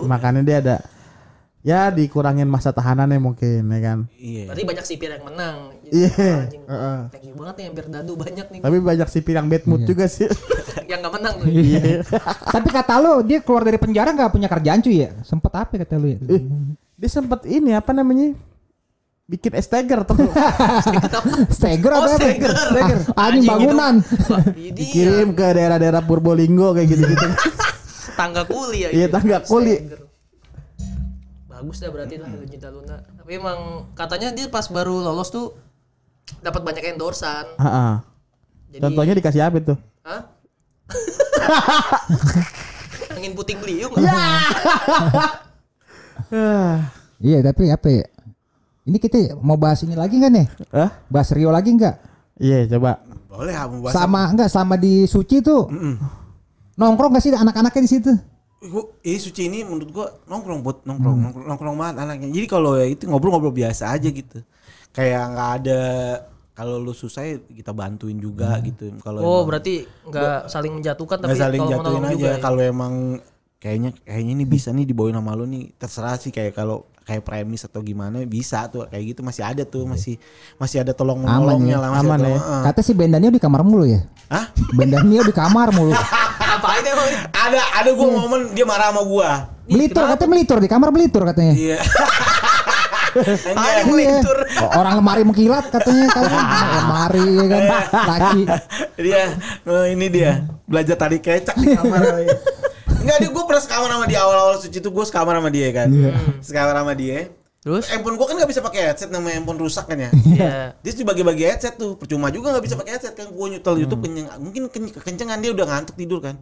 Makannya 0.08 0.48
dia 0.48 0.64
ada 0.64 0.76
ya 1.64 1.88
dikurangin 1.88 2.46
masa 2.46 2.76
tahanannya 2.76 3.24
mungkin 3.24 3.64
ya 3.72 3.80
kan. 3.80 4.00
Iya. 4.20 4.52
Berarti 4.52 4.64
banyak 4.68 4.86
sipir 4.86 5.10
yang 5.16 5.24
menang. 5.24 5.58
Iya. 5.88 6.12
anjing, 6.44 6.64
Heeh. 6.68 7.00
Thank 7.10 7.26
you 7.32 7.34
banget 7.40 7.56
nih 7.56 7.66
ember 7.72 7.86
dadu 7.88 8.14
banyak 8.20 8.48
nih. 8.52 8.60
Tapi 8.60 8.78
banyak 8.84 9.08
sipir 9.08 9.34
yang 9.40 9.48
bad 9.48 9.64
mood 9.64 9.82
juga 9.88 10.06
sih. 10.12 10.28
yang 10.92 11.00
nggak 11.00 11.14
menang 11.16 11.34
tuh. 11.40 11.48
Iya. 11.48 12.04
Tapi 12.52 12.68
kata 12.68 12.94
lu 13.00 13.24
dia 13.24 13.40
keluar 13.40 13.64
dari 13.64 13.80
penjara 13.80 14.12
nggak 14.12 14.32
punya 14.36 14.52
kerjaan 14.52 14.84
cuy 14.84 15.08
ya? 15.08 15.10
Sempet 15.24 15.52
apa 15.56 15.74
kata 15.80 15.96
lu 15.96 16.08
ya? 16.12 16.20
Eh, 16.28 16.42
dia 17.00 17.10
sempet 17.10 17.48
ini 17.48 17.72
apa 17.72 17.96
namanya? 17.96 18.36
Bikin 19.24 19.56
esteger 19.56 20.04
tuh. 20.04 20.20
Steger 21.48 21.92
Oh, 21.96 22.04
apa? 22.04 22.12
apa? 22.12 22.20
steger. 22.20 22.52
Steger. 22.52 22.98
Anjing 23.24 23.48
bangunan. 23.48 23.96
Dikirim 24.52 25.32
ke 25.32 25.48
daerah-daerah 25.48 26.04
Purbolinggo 26.04 26.76
kayak 26.76 26.92
gitu-gitu. 26.92 27.28
tangga 28.20 28.44
kuli 28.44 28.84
ya. 28.84 28.90
Iya, 28.92 29.08
itu. 29.08 29.16
tangga 29.16 29.40
kuli. 29.48 29.76
Bagus 31.64 31.80
dah 31.80 31.96
berarti 31.96 32.20
lah 32.20 32.28
Cinta 32.44 32.68
Luna. 32.68 33.00
Tapi 33.00 33.40
emang 33.40 33.88
katanya 33.96 34.36
dia 34.36 34.52
pas 34.52 34.68
baru 34.68 35.00
lolos 35.00 35.32
tuh 35.32 35.56
dapat 36.44 36.60
banyak 36.60 36.92
endorsan. 36.92 37.56
Heeh. 37.56 37.94
Jadi 38.76 38.84
Contohnya 38.84 39.16
dikasih 39.16 39.48
apa 39.48 39.64
tuh? 39.64 39.80
Hah? 40.04 40.28
Angin 43.16 43.32
puting 43.32 43.64
beliung. 43.64 43.96
Iya 47.24 47.40
tapi 47.40 47.72
apa 47.72 47.88
ya? 47.88 48.04
Ini 48.84 49.00
kita 49.00 49.40
mau 49.40 49.56
bahas 49.56 49.80
ini 49.88 49.96
lagi 49.96 50.20
nggak 50.20 50.34
nih? 50.36 50.48
Hah? 50.76 50.92
Bahas 51.08 51.32
Rio 51.32 51.48
lagi 51.48 51.72
nggak? 51.72 51.96
Iya, 52.44 52.68
coba. 52.76 53.00
Boleh 53.32 53.56
ah, 53.56 53.72
mau 53.72 53.88
bahas 53.88 53.96
Sama 53.96 54.28
nggak 54.36 54.52
sama 54.52 54.76
di 54.76 55.08
Suci 55.08 55.40
tuh? 55.40 55.72
Nongkrong 56.76 57.16
gak 57.16 57.24
sih 57.24 57.32
anak-anaknya 57.32 57.82
di 57.86 57.88
situ? 57.88 58.12
Gua, 58.64 58.84
eh 59.02 59.18
suci 59.18 59.42
ini 59.44 59.62
menurut 59.62 59.90
gua 59.90 60.08
nongkrong 60.24 60.60
buat 60.60 60.78
nongkrong 60.82 61.18
nongkrong, 61.20 61.46
nongkrong 61.46 61.76
banget 61.76 61.96
anaknya. 62.00 62.28
Jadi 62.32 62.48
kalau 62.48 62.72
ya 62.74 62.86
itu 62.86 63.04
ngobrol-ngobrol 63.06 63.52
biasa 63.52 63.90
aja 63.90 64.08
gitu. 64.08 64.40
Kayak 64.90 65.24
nggak 65.30 65.50
ada 65.58 65.82
kalau 66.52 66.78
lu 66.78 66.94
susah 66.94 67.24
ya 67.24 67.36
kita 67.42 67.72
bantuin 67.72 68.16
juga 68.16 68.56
gitu. 68.62 68.94
Kalau 68.98 69.20
Oh, 69.20 69.28
emang 69.38 69.48
berarti 69.50 69.84
nggak 70.06 70.48
saling 70.48 70.74
menjatuhkan 70.74 71.18
tapi 71.20 71.36
saling 71.36 71.60
jatuhin 71.62 71.82
menolong 71.82 72.04
aja. 72.06 72.14
juga. 72.14 72.30
ya. 72.30 72.38
Kalau 72.40 72.62
emang 72.62 72.94
kayaknya 73.58 73.90
kayaknya 74.00 74.32
ini 74.34 74.46
bisa 74.46 74.70
nih 74.70 74.86
dibawain 74.86 75.14
sama 75.14 75.34
lu 75.34 75.44
nih 75.46 75.72
terserah 75.74 76.16
sih 76.16 76.30
kayak 76.30 76.52
kalau 76.54 76.84
kayak 77.02 77.20
premis 77.22 77.64
atau 77.64 77.80
gimana 77.80 78.24
bisa 78.24 78.64
tuh 78.66 78.88
kayak 78.88 79.04
gitu 79.10 79.22
masih 79.22 79.44
ada 79.44 79.64
tuh 79.66 79.84
masih 79.84 80.16
masih 80.56 80.80
ada 80.80 80.92
tolong 80.92 81.20
Aman 81.20 81.28
menolongnya 81.38 81.68
ya, 81.70 81.82
lah 81.82 81.90
masih 81.92 82.00
aman 82.02 82.16
ada 82.16 82.24
ya. 82.24 82.28
tolong- 82.30 82.44
Heeh. 82.46 82.62
Kata 82.64 82.80
si 82.80 82.92
Bendanio 82.94 83.28
di 83.30 83.40
kamar 83.40 83.62
mulu 83.62 83.84
ya? 83.86 84.02
Hah? 84.30 84.46
Bendanio 84.72 85.22
di 85.22 85.34
kamar 85.34 85.68
mulu. 85.70 85.92
Ada 87.34 87.62
ada 87.82 87.90
gua 87.96 88.08
momen 88.12 88.52
dia 88.52 88.66
marah 88.68 88.92
sama 88.92 89.02
gua. 89.08 89.30
Melitur 89.64 90.04
katanya 90.04 90.30
melitur 90.30 90.58
di 90.60 90.68
kamar 90.68 90.90
melitur 90.92 91.24
katanya. 91.24 91.54
Iya. 91.56 91.80
Ada 93.54 93.86
melintur. 93.86 94.38
Orang 94.74 94.94
lemari 94.98 95.22
mengkilat 95.22 95.70
katanya 95.70 96.10
kan 96.10 96.24
lemari 96.82 97.26
ya 97.30 97.46
kan 97.46 97.64
laki. 97.94 98.42
dia 98.98 99.24
eh, 99.70 99.86
ini 99.94 100.06
dia 100.10 100.32
belajar 100.66 100.98
tadi 100.98 101.22
kecak 101.22 101.56
di 101.62 101.78
kamar. 101.78 102.02
Enggak 103.04 103.18
dia 103.20 103.30
gue 103.30 103.44
pernah 103.44 103.62
sekamar 103.62 103.90
sama 103.92 104.06
dia 104.08 104.20
awal-awal 104.24 104.56
suci 104.58 104.80
itu 104.80 104.90
gue 104.90 105.06
sekamar 105.06 105.36
sama 105.38 105.50
dia 105.52 105.68
kan. 105.76 105.88
Sekamar 106.40 106.74
sama 106.74 106.94
dia. 106.96 107.30
Terus? 107.64 107.88
Handphone 107.88 108.20
gue 108.20 108.28
kan 108.28 108.36
gak 108.36 108.52
bisa 108.52 108.60
pakai 108.60 108.92
headset 108.92 109.08
namanya 109.08 109.40
handphone 109.40 109.60
rusak 109.60 109.88
kan 109.88 109.96
ya. 109.96 110.10
Iya. 110.12 110.76
Dia 110.84 110.92
dibagi-bagi 110.96 111.44
headset 111.48 111.76
tuh 111.80 111.96
percuma 111.96 112.28
juga 112.28 112.52
nggak 112.52 112.64
bisa 112.64 112.76
pakai 112.76 113.00
headset 113.00 113.16
kan 113.16 113.32
gue 113.32 113.48
nyetel 113.56 113.76
YouTube 113.80 114.04
kenyang 114.04 114.28
mungkin 114.40 114.68
ken- 114.68 114.92
kekencengan 114.92 115.40
dia 115.40 115.52
udah 115.56 115.66
ngantuk 115.68 115.96
tidur 115.96 116.20
kan 116.20 116.36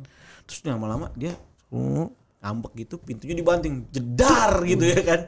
terus 0.44 0.60
lama-lama 0.64 1.10
dia 1.14 1.34
uh, 1.72 2.06
ngambek 2.42 2.74
gitu 2.82 2.96
pintunya 2.98 3.34
dibanting 3.34 3.86
jedar 3.90 4.62
gitu 4.64 4.84
ya 4.84 5.02
kan. 5.02 5.22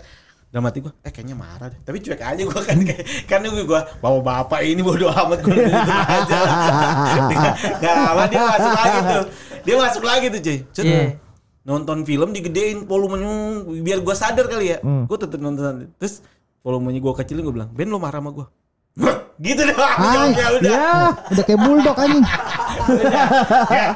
Dalam 0.53 0.69
hati 0.69 0.85
gue 0.85 0.93
eh 1.01 1.09
kayaknya 1.09 1.33
marah 1.33 1.73
deh. 1.73 1.81
Tapi 1.81 1.97
cuek 1.97 2.21
aja 2.21 2.41
gue 2.45 2.61
kan 2.61 2.77
kayak 2.77 3.03
kan 3.25 3.41
gue 3.41 3.65
gue 3.65 3.81
bawa 3.97 4.19
bapak 4.21 4.61
ini 4.61 4.85
bodo 4.85 5.09
amat 5.09 5.39
gue 5.41 5.49
gitu 5.49 5.73
aja. 5.73 6.39
Nggak 7.81 7.93
lama 7.97 8.23
dia 8.29 8.41
masuk 8.45 8.71
lagi 8.71 8.99
tuh. 9.01 9.23
Dia 9.63 9.75
masuk 9.81 10.03
lagi 10.05 10.25
tuh 10.29 10.41
cuy 10.43 10.57
Cet, 10.69 10.85
Iya. 10.85 11.01
nonton 11.63 12.05
film 12.05 12.29
digedein 12.35 12.85
volumenya 12.85 13.29
biar 13.65 14.05
gue 14.05 14.13
sadar 14.13 14.45
kali 14.45 14.73
ya. 14.73 14.77
Gue 14.83 15.17
tetep 15.17 15.41
nonton. 15.41 15.89
Terus 15.97 16.21
volumenya 16.61 17.01
gue 17.01 17.13
kecilin 17.17 17.41
gue 17.41 17.55
bilang 17.57 17.73
Ben 17.73 17.89
lo 17.89 17.97
marah 17.97 18.21
sama 18.21 18.29
gue 18.29 18.45
gitu 19.45 19.61
deh 19.65 19.73
Hai, 19.73 20.29
jawabnya 20.37 20.47
udah 20.53 20.71
ya, 20.71 20.93
udah 21.33 21.43
kayak 21.43 21.59
bulldog 21.59 21.97
anjing. 21.97 22.25
ya. 23.79 23.89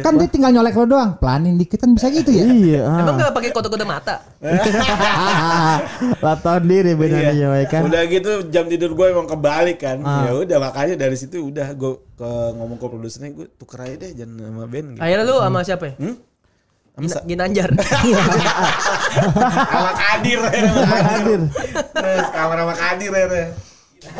Kan 0.00 0.12
dia 0.16 0.28
tinggal 0.32 0.50
nyolek 0.56 0.74
lo 0.76 0.84
doang. 0.88 1.10
Pelanin 1.20 1.60
dikit 1.60 1.76
kan 1.84 1.92
bisa 1.92 2.08
gitu 2.08 2.32
ya. 2.32 2.44
Iya. 2.48 2.82
Emang 3.04 3.20
nggak 3.20 3.32
pakai 3.36 3.50
kode-kode 3.52 3.84
mata? 3.84 4.24
Lah 6.24 6.36
tahun 6.40 6.64
diri 6.64 6.92
benar 6.96 7.32
Iya. 7.36 7.48
ya 7.52 7.66
kan. 7.68 7.82
Udah 7.84 8.02
gitu 8.08 8.32
jam 8.48 8.64
tidur 8.66 8.96
gue 8.96 9.06
emang 9.12 9.28
kebalik 9.28 9.78
kan. 9.84 10.00
Ah. 10.00 10.28
Ya 10.28 10.32
udah 10.40 10.58
makanya 10.58 10.94
dari 10.96 11.16
situ 11.20 11.52
udah 11.52 11.68
gue 11.76 11.92
ke 12.16 12.30
ngomong 12.56 12.80
ke 12.80 12.86
produsernya 12.88 13.30
gue 13.36 13.46
tuker 13.60 13.80
aja 13.84 13.96
deh 14.00 14.10
jangan 14.16 14.36
sama 14.40 14.64
band 14.64 14.86
gitu. 14.96 15.00
Akhirnya 15.04 15.24
lu 15.28 15.36
sama 15.40 15.60
siapa 15.60 15.84
ya? 15.84 15.94
Hmm? 16.00 16.16
Gina- 17.00 17.24
Ginanjar. 17.26 17.70
Sama 19.70 19.90
Kadir 19.92 20.38
ya. 20.38 20.50
sama 20.66 20.84
Kadir. 20.86 21.02
Hadir. 21.02 21.40
Terus 21.90 22.28
kamar 22.30 22.56
sama 22.58 22.74
Kadir 22.74 23.10
ya. 23.12 23.26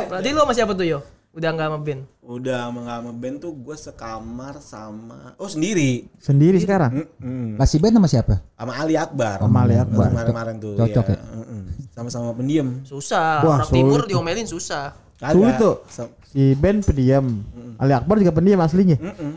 Berarti 0.09 0.29
lu 0.31 0.41
sama 0.41 0.53
siapa 0.53 0.73
tuh 0.75 0.87
yo? 0.87 0.99
Udah 1.31 1.55
nggak 1.55 1.69
sama 1.71 1.79
band? 1.79 2.03
Udah 2.21 2.59
sama 2.67 2.79
nggak 2.83 2.97
sama 2.99 3.13
band 3.15 3.37
tuh 3.39 3.53
gue 3.55 3.77
sekamar 3.79 4.55
sama 4.59 5.19
oh 5.39 5.47
sendiri. 5.47 6.11
Sendiri 6.19 6.59
sekarang. 6.59 7.07
Mm-mm. 7.23 7.55
Lah 7.55 7.67
si 7.67 7.79
Ben 7.79 7.95
sama 7.95 8.11
siapa? 8.11 8.43
Sama 8.59 8.73
Ali 8.75 8.99
Akbar. 8.99 9.39
Sama 9.39 9.59
Ali 9.63 9.79
Akbar. 9.79 10.11
Kemarin-kemarin 10.11 10.55
tuh. 10.59 10.75
Cocok 10.75 11.07
ya? 11.07 11.19
Mm-mm. 11.23 11.61
Sama-sama 11.95 12.35
pendiam. 12.35 12.69
Susah. 12.83 13.47
Wah, 13.47 13.63
Orang 13.63 13.71
timur 13.71 14.01
diomelin 14.05 14.45
susah. 14.45 14.91
Sulit 15.23 15.55
tuh. 15.55 15.87
Si 16.27 16.59
Ben 16.59 16.83
pendiam. 16.83 17.47
Ali 17.79 17.95
Akbar 17.95 18.19
juga 18.19 18.35
pendiam 18.35 18.59
aslinya. 18.59 18.99
Mm-mm. 18.99 19.33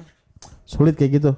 Sulit 0.73 0.97
kayak 0.97 1.11
gitu. 1.13 1.31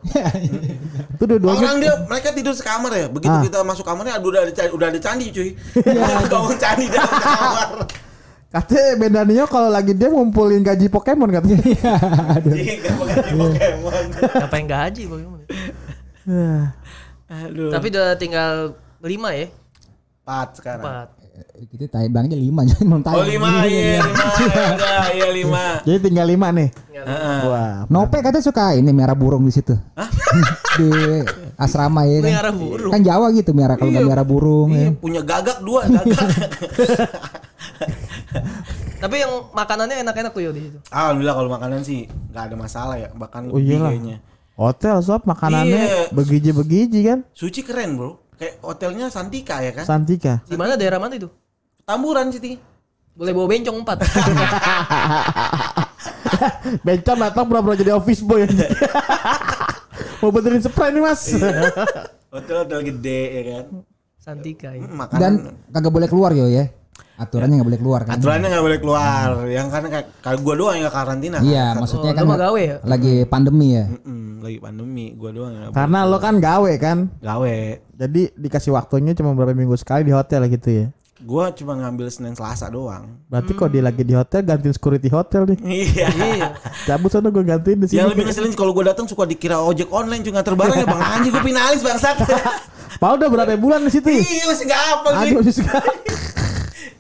Itu 1.14 1.24
dua-duanya 1.28 1.60
Orang 1.62 1.78
dia 1.78 1.94
mereka 2.02 2.32
tidur 2.32 2.52
sekamar 2.52 2.92
ya. 2.92 3.08
Begitu 3.08 3.28
Ah. 3.30 3.44
kita 3.44 3.60
masuk 3.62 3.84
kamarnya 3.84 4.16
aduh 4.16 4.32
udah 4.32 4.42
ada 4.42 4.54
ca- 4.54 4.72
udah 4.72 4.88
ada 4.88 5.00
candi 5.00 5.28
cuy. 5.30 5.52
Bangun 6.32 6.56
candi 6.56 6.88
dalam 6.88 7.12
kamar. 7.12 7.70
katanya 8.48 8.96
Ben 8.96 9.12
Danio 9.12 9.44
kalau 9.46 9.68
lagi 9.68 9.92
dia 9.92 10.08
ngumpulin 10.08 10.64
gaji 10.64 10.88
Pokemon 10.88 11.28
katanya. 11.30 11.60
Iya, 11.60 11.94
ganti 12.40 13.32
Pokemon. 13.36 14.04
Ngapain 14.16 14.66
gaji 14.66 15.04
bagaimana? 15.06 15.44
Aduh. 17.28 17.70
Tapi 17.70 17.86
udah 17.90 18.16
tinggal 18.16 18.54
lima 19.02 19.30
ya? 19.32 19.52
Empat 20.24 20.50
sekarang. 20.56 20.82
Empat. 20.82 21.08
Kita 21.66 21.88
tanya 21.90 22.08
bangnya 22.12 22.36
lima 22.36 22.64
jangan 22.70 22.88
mau 22.88 23.00
tanya. 23.00 23.20
Oh 23.20 23.28
lima, 23.28 23.48
iya 23.64 24.00
lima, 24.00 24.24
enggak, 24.72 25.06
iya 25.12 25.28
lima. 25.32 25.64
Jadi 25.88 25.98
tinggal 26.00 26.28
lima 26.28 26.48
nih. 26.52 26.70
Heeh. 26.96 27.40
Wah. 27.48 27.76
Nope 27.88 28.18
katanya 28.20 28.44
suka 28.44 28.76
ini 28.76 28.92
merah 28.92 29.16
burung 29.16 29.44
di 29.44 29.52
situ. 29.52 29.76
di 30.80 30.88
asrama 31.56 32.04
ya 32.08 32.24
kan. 32.24 32.32
Merah 32.32 32.54
burung. 32.54 32.92
Kan 32.92 33.02
Jawa 33.04 33.28
gitu 33.32 33.52
merah 33.52 33.76
kalau 33.76 33.92
nggak 33.92 34.08
merah 34.08 34.26
burung 34.26 34.70
Iya, 34.72 34.80
ya. 34.80 34.90
punya 34.96 35.22
gagak 35.24 35.60
dua, 35.60 35.84
gagak. 35.86 36.28
Tapi 38.96 39.16
yang 39.22 39.32
makanannya 39.54 40.02
enak-enak 40.02 40.32
tuh 40.34 40.42
yo 40.42 40.52
di 40.52 40.62
situ. 40.66 40.78
Alhamdulillah 40.90 41.36
kalau 41.36 41.50
makanan 41.52 41.80
sih 41.84 42.08
nggak 42.32 42.44
ada 42.52 42.56
masalah 42.58 42.96
ya, 42.98 43.10
bahkan 43.14 43.52
Oh 43.52 43.60
lebih 43.60 43.80
kayaknya. 43.80 44.18
Hotel 44.56 44.96
sob 45.04 45.28
makanannya 45.28 45.84
Iya. 45.84 46.02
begiji-begiji 46.16 47.00
kan. 47.04 47.20
Suci 47.36 47.60
keren 47.60 48.00
bro, 48.00 48.24
kayak 48.36 48.54
hotelnya 48.62 49.08
Santika 49.12 49.60
ya 49.64 49.72
kan? 49.72 49.86
Santika. 49.88 50.44
Di 50.46 50.56
mana 50.60 50.76
daerah 50.76 51.00
mana 51.00 51.16
itu? 51.16 51.28
Tamburan 51.86 52.32
Siti. 52.34 52.58
Boleh 53.16 53.32
bawa 53.32 53.48
bencong 53.48 53.78
empat. 53.80 53.98
Bencam 56.86 57.18
datang 57.24 57.46
pura-pura 57.48 57.80
jadi 57.80 57.96
office 57.96 58.20
boy. 58.20 58.44
Mau 60.20 60.32
benerin 60.36 60.60
spray 60.60 60.92
nih 60.92 61.00
mas. 61.00 61.32
Hotel-hotel 62.36 62.80
gede 62.92 63.20
ya 63.32 63.42
kan? 63.48 63.66
Santika 64.20 64.76
ya. 64.76 64.84
Hmm, 64.84 65.00
Makanan. 65.00 65.20
Dan 65.22 65.34
kagak 65.72 65.92
boleh 65.96 66.08
keluar 66.12 66.32
yo 66.36 66.50
ya. 66.52 66.68
Aturannya 67.16 67.56
nggak 67.56 67.68
boleh 67.68 67.80
keluar 67.80 68.02
kan. 68.04 68.14
Aturannya 68.14 68.48
nggak 68.50 68.66
boleh 68.66 68.80
keluar, 68.80 69.28
yang 69.48 69.68
kan 69.68 69.84
kayak 69.86 70.06
kayak 70.20 70.40
gua 70.40 70.54
doang 70.54 70.76
yang 70.78 70.90
karantina. 70.90 71.38
kan? 71.38 71.46
Iya, 71.46 71.66
Satu- 71.66 71.80
maksudnya 71.80 72.12
Oh, 72.12 72.18
kan 72.18 72.26
gawe 72.38 72.62
ya? 72.62 72.76
lagi 72.84 73.14
pandemi 73.24 73.68
ya. 73.72 73.86
Mm-mm, 73.88 74.24
lagi 74.40 74.58
pandemi, 74.60 75.06
gua 75.14 75.32
doang 75.32 75.52
yang 75.54 75.72
Karena 75.72 76.00
lo 76.04 76.18
kan 76.18 76.36
gawe 76.38 76.72
kan. 76.76 76.98
gawe. 77.18 77.56
Jadi 77.96 78.22
dikasih 78.34 78.72
waktunya 78.72 79.12
cuma 79.14 79.32
beberapa 79.32 79.54
minggu 79.54 79.76
sekali 79.76 80.04
di 80.04 80.12
hotel 80.12 80.44
gitu 80.50 80.70
ya. 80.70 80.88
Gua 81.18 81.48
cuma 81.50 81.74
ngambil 81.74 82.12
Senin 82.12 82.36
Selasa 82.36 82.68
doang. 82.68 83.08
Berarti 83.26 83.52
kok 83.52 83.72
dia 83.72 83.80
lagi 83.80 84.04
di 84.04 84.12
hotel 84.12 84.44
gantiin 84.44 84.72
security 84.72 85.08
hotel 85.08 85.48
nih. 85.48 85.58
Iya. 85.88 86.08
Iya. 86.12 86.48
Cabut 86.86 87.08
sana 87.10 87.32
gue 87.32 87.40
gantiin 87.42 87.80
di 87.80 87.88
sini. 87.88 87.98
Yang 87.98 88.10
lebih 88.12 88.24
ngeselin 88.28 88.52
kalau 88.52 88.72
gua 88.72 88.92
datang 88.92 89.08
suka 89.08 89.24
dikira 89.24 89.56
ojek 89.58 89.88
online 89.90 90.20
juga 90.20 90.44
nganter 90.44 90.54
barang 90.54 90.76
ya 90.76 90.86
bang 90.86 91.02
anjing 91.16 91.32
gua 91.32 91.42
finalis 91.42 91.80
bangsat. 91.80 92.16
Padahal 92.96 93.16
udah 93.18 93.30
berapa 93.30 93.56
bulan 93.56 93.80
di 93.82 93.92
situ? 93.92 94.04
ya? 94.06 94.20
iya 94.20 94.44
masih 94.46 94.66
nggak 94.66 94.82
apa 94.90 95.08
Aduh 95.10 95.24
gue. 95.30 95.40
masih 95.42 95.56
suka. 95.58 95.80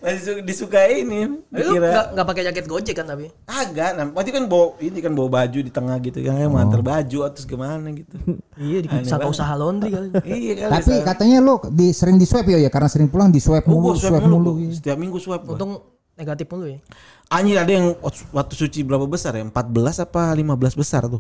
Masih 0.06 0.22
su- 0.22 0.44
disukain 0.44 1.02
ini. 1.02 1.42
Dikira 1.50 1.90
nggak 1.90 2.06
nggak 2.14 2.28
pakai 2.28 2.44
jaket 2.46 2.66
gojek 2.66 2.94
kan 2.94 3.06
tapi? 3.08 3.34
agak. 3.44 3.90
Nah, 3.92 4.06
berarti 4.08 4.30
kan 4.30 4.46
bawa 4.46 4.78
ini 4.78 5.00
kan 5.00 5.12
bawa 5.12 5.30
baju 5.34 5.60
di 5.60 5.72
tengah 5.72 5.98
gitu 6.00 6.22
kan 6.22 6.34
kayak 6.36 6.48
mau 6.48 6.62
antar 6.62 6.80
baju 6.80 7.18
atau 7.26 7.42
gimana 7.42 7.90
gitu. 7.92 8.16
Iya 8.56 8.78
di 8.80 8.88
banget. 8.88 9.20
usaha 9.26 9.52
laundry 9.52 9.90
kali. 9.90 10.08
iya 10.40 10.54
kali. 10.56 10.72
Tapi 10.72 10.94
Sa- 10.94 11.04
katanya 11.04 11.38
lu 11.40 11.58
di 11.68 11.90
sering 11.90 12.16
di 12.16 12.24
swab 12.24 12.46
yo 12.46 12.56
ya 12.56 12.70
karena 12.70 12.86
sering 12.86 13.10
pulang 13.10 13.28
di 13.28 13.42
swab 13.42 13.66
Oh, 13.66 13.82
mulu, 13.82 13.98
swab 13.98 14.16
swab 14.16 14.24
mulu. 14.24 14.38
mulu. 14.38 14.52
iya. 14.62 14.72
Setiap 14.72 14.96
minggu 14.96 15.18
swab 15.18 15.42
gua. 15.42 15.58
Untung 15.58 15.82
negatif 16.14 16.46
mulu 16.48 16.70
ya. 16.70 16.80
Anjir 17.28 17.58
ada 17.58 17.72
yang 17.72 17.98
waktu 18.32 18.54
suci 18.54 18.80
berapa 18.80 19.04
besar 19.04 19.34
ya? 19.34 19.44
14 19.44 19.58
apa 20.00 20.32
15 20.32 20.46
besar 20.72 21.10
tuh. 21.10 21.20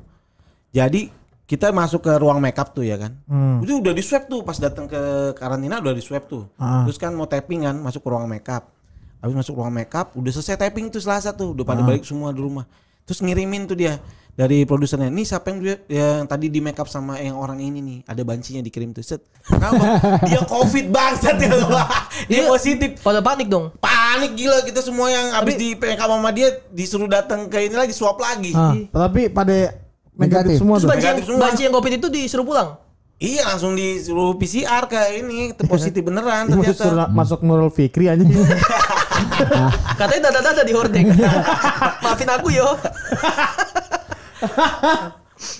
Jadi 0.69 1.09
kita 1.45 1.69
masuk 1.69 2.01
ke 2.01 2.13
ruang 2.15 2.38
makeup 2.38 2.71
tuh 2.71 2.81
ya 2.81 2.97
kan. 2.97 3.13
Hmm. 3.25 3.62
Itu 3.62 3.77
udah 3.77 3.91
di 3.91 4.01
swab 4.01 4.25
tuh 4.25 4.41
pas 4.41 4.55
datang 4.55 4.86
ke 4.86 4.97
karantina 5.33 5.77
udah 5.77 5.91
di 5.91 6.01
swab 6.01 6.25
tuh. 6.25 6.49
Ah. 6.55 6.83
Terus 6.83 6.95
kan 6.95 7.12
mau 7.12 7.25
tapping 7.25 7.63
kan 7.63 7.75
masuk 7.77 7.99
ke 7.99 8.09
ruang 8.09 8.25
makeup. 8.25 8.74
Habis 9.25 9.35
masuk 9.35 9.57
ruang 9.57 9.73
makeup 9.73 10.13
udah 10.13 10.29
selesai 10.29 10.53
tapping 10.55 10.88
tuh 10.88 11.01
Selasa 11.01 11.33
tuh 11.33 11.51
udah 11.51 11.65
pada 11.65 11.81
balik 11.81 12.05
semua 12.05 12.29
di 12.29 12.38
rumah. 12.38 12.69
Terus 13.03 13.19
ngirimin 13.19 13.65
tuh 13.65 13.73
dia 13.73 13.97
dari 14.31 14.61
produsernya. 14.63 15.09
Nih 15.09 15.23
siapa 15.23 15.49
yang 15.49 15.57
dia 15.59 15.75
yang 15.88 16.25
tadi 16.25 16.45
di 16.45 16.57
makeup 16.57 16.85
sama 16.85 17.17
yang 17.17 17.33
orang 17.33 17.57
ini 17.57 17.79
nih. 17.79 17.97
Ada 18.03 18.21
bancinya 18.21 18.61
dikirim 18.61 18.91
tuh. 18.91 19.01
Set. 19.01 19.25
Kenapa? 19.41 19.97
dia 20.29 20.41
covid 20.41 20.85
bangsat 20.88 21.38
ya. 21.38 21.49
dia 22.25 22.45
positif 22.45 23.01
Pada 23.01 23.17
panik 23.19 23.45
dong. 23.45 23.73
panik 23.75 24.33
gila 24.35 24.61
kita 24.61 24.79
semua 24.79 25.09
yang 25.09 25.33
habis 25.33 25.53
di 25.55 25.73
PK 25.73 25.97
sama 25.97 26.29
dia 26.29 26.61
disuruh 26.69 27.05
datang 27.05 27.45
ke 27.45 27.61
ini 27.61 27.73
lagi 27.73 27.91
swab 27.91 28.17
lagi. 28.17 28.53
Ah, 28.53 28.77
tapi 28.95 29.25
pada 29.27 29.73
negatif 30.13 30.53
Negatif. 30.53 30.55
semua 30.57 30.75
Terus 30.75 30.83
tuh. 30.83 30.89
banci 30.89 31.01
yang, 31.01 31.09
Negatif 31.11 31.25
semua. 31.27 31.41
banci 31.41 31.61
yang 31.61 31.73
covid 31.73 31.93
itu 31.95 32.07
disuruh 32.07 32.45
pulang. 32.45 32.69
Iya 33.15 33.47
langsung 33.47 33.73
disuruh 33.73 34.35
PCR 34.35 34.83
ke 34.85 34.99
ini 35.15 35.38
positif 35.63 36.03
beneran 36.03 36.45
Ini 36.45 36.57
masuk, 36.57 36.75
ternyata. 36.75 36.83
sur- 36.83 37.11
masuk 37.11 37.39
Nurul 37.41 37.71
Fikri 37.71 38.11
aja. 38.11 38.19
Katanya 39.99 40.21
dada-dada 40.30 40.63
di 40.63 40.73
hordeng. 40.75 41.08
Maafin 42.04 42.30
aku 42.30 42.47
yo. 42.51 42.75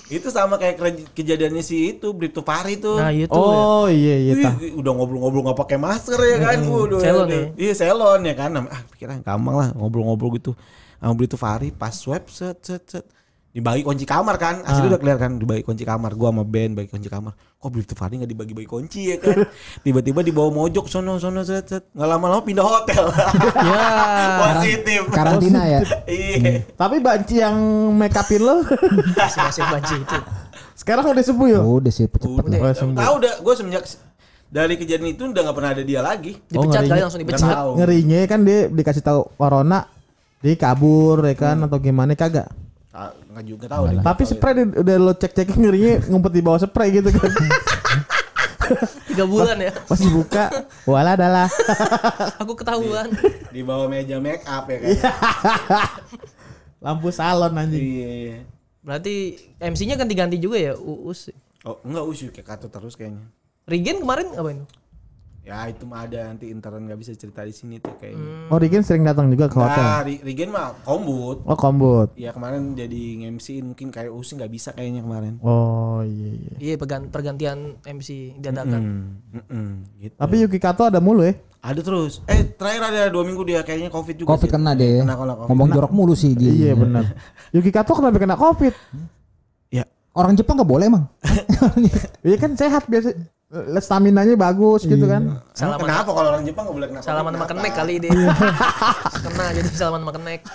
Itu 0.08 0.32
sama 0.32 0.56
kayak 0.56 0.80
kejadiannya 1.12 1.60
si 1.60 1.96
itu 1.96 2.08
Bripto 2.16 2.40
Fahri 2.40 2.80
tuh. 2.80 2.96
Nah 2.96 3.12
itu 3.12 3.28
ya. 3.28 3.36
oh 3.36 3.86
iya 3.92 4.16
iya 4.16 4.32
Wih, 4.32 4.44
tah. 4.44 4.54
udah 4.56 4.92
ngobrol-ngobrol 4.96 5.42
nggak 5.50 5.58
pakai 5.58 5.76
masker 5.76 6.16
ya 6.16 6.36
kan, 6.40 6.58
Waduh, 6.64 7.00
Selon 7.02 7.28
ya? 7.28 7.42
Iya 7.60 7.72
selon 7.76 8.20
ya 8.24 8.34
kan, 8.38 8.50
ah 8.56 8.80
pikiran 8.96 9.20
gampang 9.20 9.56
lah 9.60 9.68
ngobrol-ngobrol 9.76 10.32
gitu. 10.40 10.56
Sama 10.96 11.12
Brito 11.12 11.36
Fahri 11.36 11.68
pas 11.76 11.92
swab 11.92 12.24
set 12.32 12.56
set 12.64 12.82
set 12.88 13.06
dibagi 13.56 13.80
kunci 13.80 14.04
kamar 14.04 14.36
kan, 14.36 14.60
asli 14.60 14.84
Ah. 14.84 14.92
udah 14.92 15.00
kelihatan 15.00 15.20
kan 15.22 15.32
dibagi 15.34 15.64
kunci 15.64 15.80
kamar. 15.82 16.12
Gua 16.12 16.28
sama 16.28 16.44
Ben 16.44 16.76
bagi 16.76 16.86
kunci 16.86 17.08
kamar. 17.08 17.32
Kok 17.56 17.70
Brito 17.72 17.96
Fahri 17.96 18.20
nggak 18.20 18.28
dibagi-bagi 18.28 18.68
kunci 18.68 19.08
ya 19.08 19.16
kan? 19.16 19.48
Tiba-tiba 19.84 20.20
dibawa 20.20 20.52
mojok 20.52 20.84
sono 20.84 21.16
sono 21.16 21.40
set 21.40 21.64
set. 21.66 21.88
Nggak 21.90 22.04
lama-lama 22.06 22.44
pindah 22.44 22.60
hotel. 22.62 23.04
Ya. 23.58 23.80
Positif. 24.44 25.00
Karantina 25.08 25.64
ya. 25.64 25.80
Iya. 26.04 26.68
Tapi 26.70 27.00
banci 27.00 27.40
yang 27.40 27.56
make 27.90 28.12
upin 28.12 28.40
lo 28.40 28.60
Masih-masih 29.16 29.62
banci 29.66 29.94
itu. 29.96 30.18
sekarang 30.76 31.08
udah 31.08 31.24
sembuh 31.24 31.48
ya? 31.48 31.58
Udah 31.58 31.88
sih 31.88 32.04
cepet 32.04 32.28
Udah, 32.28 32.60
Oh, 32.60 32.68
sembuh. 32.70 33.00
tahu 33.00 33.14
udah 33.18 33.32
gue 33.40 33.54
semenjak 33.56 33.84
dari 34.46 34.76
kejadian 34.76 35.08
itu 35.10 35.24
udah 35.26 35.42
nggak 35.42 35.56
pernah 35.56 35.70
ada 35.72 35.82
dia 35.82 36.00
lagi. 36.00 36.36
Dipecat 36.44 36.60
ngerinya. 36.84 36.92
kali 36.92 37.00
langsung 37.00 37.20
dipecat. 37.24 37.56
Ngerinya 37.74 38.18
kan 38.28 38.40
dia 38.44 38.58
dikasih 38.68 39.00
tahu 39.00 39.20
corona 39.34 39.88
dia 40.38 40.52
kabur 40.54 41.24
ya 41.24 41.32
kan 41.32 41.56
atau 41.58 41.80
gimana 41.80 42.12
kagak. 42.12 42.52
Ah, 42.96 43.12
Nggak 43.28 43.44
juga 43.44 43.64
tahu 43.68 43.82
deh. 43.86 44.00
Tapi 44.00 44.22
spray 44.24 44.54
di- 44.56 44.72
udah 44.74 44.96
lo 44.96 45.12
cek-cek 45.12 45.52
ngerinya 45.52 46.08
ngumpet 46.08 46.32
di 46.32 46.40
bawah 46.40 46.56
spray 46.56 46.88
gitu 46.90 47.12
kan. 47.12 47.28
Tiga 49.06 49.28
bulan 49.28 49.60
ya. 49.60 49.72
Pas 49.84 50.00
dibuka, 50.00 50.44
wala 50.82 51.12
adalah. 51.12 51.46
Aku 52.40 52.56
ketahuan. 52.56 53.12
di 53.52 53.60
bawah 53.60 53.84
meja 53.86 54.16
make 54.16 54.42
up 54.42 54.64
ya 54.66 54.80
kan. 54.80 54.90
Lampu 56.84 57.12
salon 57.12 57.52
anjing. 57.52 57.78
Iya. 57.78 58.08
iya. 58.08 58.36
Berarti 58.80 59.14
MC-nya 59.60 59.94
ganti-ganti 59.94 60.40
juga 60.40 60.56
ya 60.56 60.72
Uus. 60.74 61.28
Oh 61.62 61.76
enggak 61.82 62.04
usus 62.06 62.30
kayak 62.30 62.48
kata 62.48 62.66
terus 62.66 62.94
kayaknya. 62.94 63.28
Regen 63.66 64.00
kemarin 64.00 64.30
apa 64.32 64.48
itu? 64.52 64.64
Ya 65.46 65.70
itu 65.70 65.86
mah 65.86 66.02
ada 66.02 66.26
nanti 66.26 66.50
intern 66.50 66.90
nggak 66.90 66.98
bisa 66.98 67.14
cerita 67.14 67.46
di 67.46 67.54
sini 67.54 67.78
tuh 67.78 67.94
kayaknya. 67.94 68.50
Oh 68.50 68.58
Rigen 68.58 68.82
sering 68.82 69.06
datang 69.06 69.30
juga 69.30 69.46
ke 69.46 69.54
hotel. 69.54 69.78
Nah, 69.78 70.02
Rigen 70.02 70.50
mah 70.50 70.74
kombut. 70.82 71.38
Oh 71.46 71.54
kombut. 71.54 72.10
Ya 72.18 72.34
kemarin 72.34 72.74
jadi 72.74 72.98
MC 73.30 73.62
mungkin 73.62 73.94
kayak 73.94 74.10
Usi 74.10 74.34
nggak 74.34 74.50
bisa 74.50 74.74
kayaknya 74.74 75.06
kemarin. 75.06 75.38
Oh 75.38 76.02
iya 76.02 76.30
iya. 76.34 76.54
Iya 76.58 76.74
pergan- 76.74 77.06
pergantian 77.06 77.78
MC 77.80 78.34
dadakan. 78.36 78.82
Hmm, 78.82 79.06
mm-mm, 79.38 79.68
gitu. 80.02 80.14
Tapi 80.18 80.34
Yuki 80.42 80.58
Kato 80.58 80.82
ada 80.82 80.98
mulu 80.98 81.22
ya. 81.22 81.38
Ada 81.62 81.78
terus. 81.78 82.26
Eh 82.26 82.42
terakhir 82.42 82.82
ada 82.84 83.06
dua 83.06 83.22
minggu 83.22 83.46
dia 83.46 83.62
kayaknya 83.62 83.86
covid 83.86 84.18
juga. 84.18 84.34
Covid 84.34 84.50
sih. 84.50 84.54
kena 84.54 84.74
deh. 84.74 85.06
Kena, 85.06 85.14
kena 85.14 85.34
COVID. 85.36 85.46
Ngomong 85.46 85.68
jorok 85.70 85.92
mulu 85.94 86.18
sih 86.18 86.34
dia. 86.34 86.50
Iya 86.50 86.72
benar. 86.74 87.06
Yuki 87.54 87.70
Kato 87.70 87.94
kenapa 87.94 88.18
kena 88.18 88.34
covid? 88.34 88.74
Ya. 89.70 89.86
Orang 90.10 90.34
Jepang 90.34 90.58
nggak 90.58 90.66
boleh 90.66 90.90
emang. 90.90 91.06
Iya 92.26 92.34
kan 92.34 92.58
sehat 92.58 92.90
biasa. 92.90 93.14
Stamina 93.78 94.26
nya 94.26 94.34
bagus 94.34 94.82
gitu 94.82 95.06
kan. 95.06 95.22
Emang 95.22 95.54
Salaman 95.54 95.86
kenapa 95.86 96.10
kalau 96.10 96.28
orang 96.34 96.42
Jepang 96.42 96.64
nggak 96.66 96.76
boleh 96.82 96.88
kena 96.90 97.00
salaman 97.00 97.32
sama 97.38 97.46
kenek 97.46 97.72
kali 97.78 97.94
dia. 98.02 98.10
Kena 99.24 99.44
jadi 99.54 99.68
salaman 99.70 100.00
sama 100.02 100.12
kenek. 100.18 100.40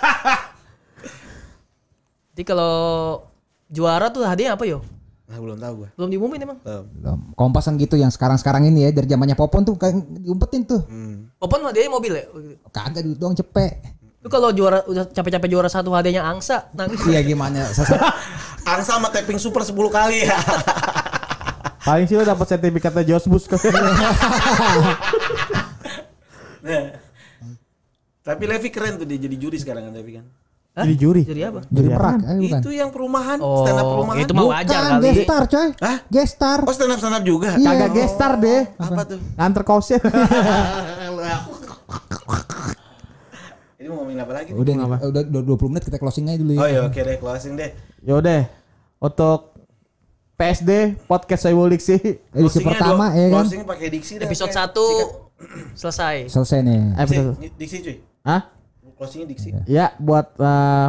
Jadi 2.32 2.48
kalau 2.48 2.72
juara 3.68 4.08
tuh 4.08 4.24
hadiah 4.24 4.56
apa 4.56 4.64
yo? 4.64 4.80
Nah, 5.28 5.36
belum 5.36 5.60
tahu 5.60 5.84
gua. 5.84 5.88
Belum 6.00 6.08
diumumin 6.08 6.40
emang. 6.48 6.58
Belum. 6.64 6.84
Belum. 6.96 7.18
Kompasan 7.36 7.76
gitu 7.76 8.00
yang 8.00 8.08
sekarang-sekarang 8.08 8.68
ini 8.72 8.88
ya 8.88 8.90
dari 8.92 9.04
zamannya 9.04 9.36
Popon 9.36 9.68
tuh 9.68 9.76
kayak 9.76 10.00
diumpetin 10.16 10.64
tuh. 10.64 10.80
Hmm. 10.88 11.28
Popon 11.36 11.60
hadiahnya 11.68 11.92
mobil 11.92 12.12
ya? 12.16 12.24
Kagak 12.72 13.04
duit 13.04 13.20
doang 13.20 13.36
cepet. 13.36 13.84
Lu 14.24 14.32
kalau 14.32 14.48
juara 14.52 14.80
udah 14.88 15.12
capek-capek 15.12 15.48
juara 15.48 15.68
satu 15.68 15.92
hadiahnya 15.92 16.24
angsa, 16.24 16.72
nangis. 16.72 17.00
Iya 17.04 17.20
gimana? 17.20 17.68
Angsa 18.72 18.94
sama 18.94 19.10
tapping 19.10 19.42
super 19.42 19.60
10 19.66 19.74
kali 19.74 20.22
ya. 20.24 20.38
Paling 21.82 22.06
sih 22.06 22.14
lo 22.14 22.22
dapat 22.22 22.46
sertifikatnya 22.48 23.02
Jos 23.04 23.26
Bus 23.26 23.44
kan. 23.44 23.58
Nah. 26.62 26.84
Tapi 28.22 28.44
Levi 28.46 28.70
keren 28.70 28.96
tuh 28.96 29.04
dia 29.04 29.18
jadi 29.18 29.34
juri 29.34 29.58
sekarang 29.58 29.90
kan 29.90 29.92
Levi 29.92 30.12
kan. 30.14 30.26
Hah? 30.72 30.86
Jadi 30.86 30.94
juri. 30.96 31.22
Jadi 31.22 31.42
apa? 31.42 31.60
Jadi 31.66 31.88
perak 31.90 32.14
eh, 32.22 32.38
bukan. 32.38 32.60
Itu 32.62 32.70
yang 32.70 32.88
perumahan, 32.88 33.36
Oh, 33.42 33.60
stand 33.60 33.76
up 33.76 33.86
perumahan. 33.92 34.22
itu 34.22 34.32
mah 34.32 34.46
wajar 34.48 34.72
Bukan, 34.72 34.88
kali. 34.88 35.04
gestar 35.04 35.42
coy. 35.44 35.68
Hah? 35.76 35.98
Gestar. 36.08 36.58
Oh 36.62 36.72
stand 36.72 36.88
up 36.88 36.98
stand 36.98 37.12
up 37.12 37.24
juga. 37.26 37.50
Iya. 37.58 37.66
Kagak 37.68 37.90
gestar 37.92 38.32
deh. 38.38 38.62
Apa 38.78 39.02
tuh? 39.04 39.18
Nganter 39.36 39.62
kaosnya. 39.66 39.98
Ini 43.76 43.86
mau 43.90 43.96
ngomongin 44.00 44.22
apa 44.22 44.32
lagi? 44.32 44.50
Udah 44.54 44.72
nih, 44.72 44.86
udah 44.86 45.22
udah 45.26 45.42
20 45.58 45.70
menit 45.74 45.82
kita 45.84 45.98
closing 45.98 46.30
aja 46.30 46.38
dulu 46.38 46.54
Oh 46.54 46.62
ya. 46.62 46.70
iya 46.70 46.80
oke 46.86 47.00
deh 47.02 47.16
closing 47.18 47.52
deh. 47.58 47.70
Yaudah. 48.06 48.46
Untuk 49.02 49.51
PSD 50.42 50.98
podcast 51.06 51.46
saya 51.46 51.54
Diksi. 51.54 52.18
Edisi 52.34 52.58
pertama 52.66 53.14
ya 53.14 53.30
kan. 53.30 53.46
Closing 53.46 53.62
pakai 53.62 53.86
diksi 53.94 54.18
dah. 54.18 54.26
Episode 54.26 54.50
1 54.50 54.58
sikat. 54.58 55.08
selesai. 55.78 56.16
Selesai 56.26 56.58
nih. 56.66 56.80
Episode. 56.98 57.30
Diksi, 57.54 57.76
cuy. 57.78 57.96
Hah? 58.26 58.42
Closingnya 58.98 59.26
diksi. 59.30 59.54
Ya 59.70 59.94
buat 60.02 60.34
eh, 60.34 60.88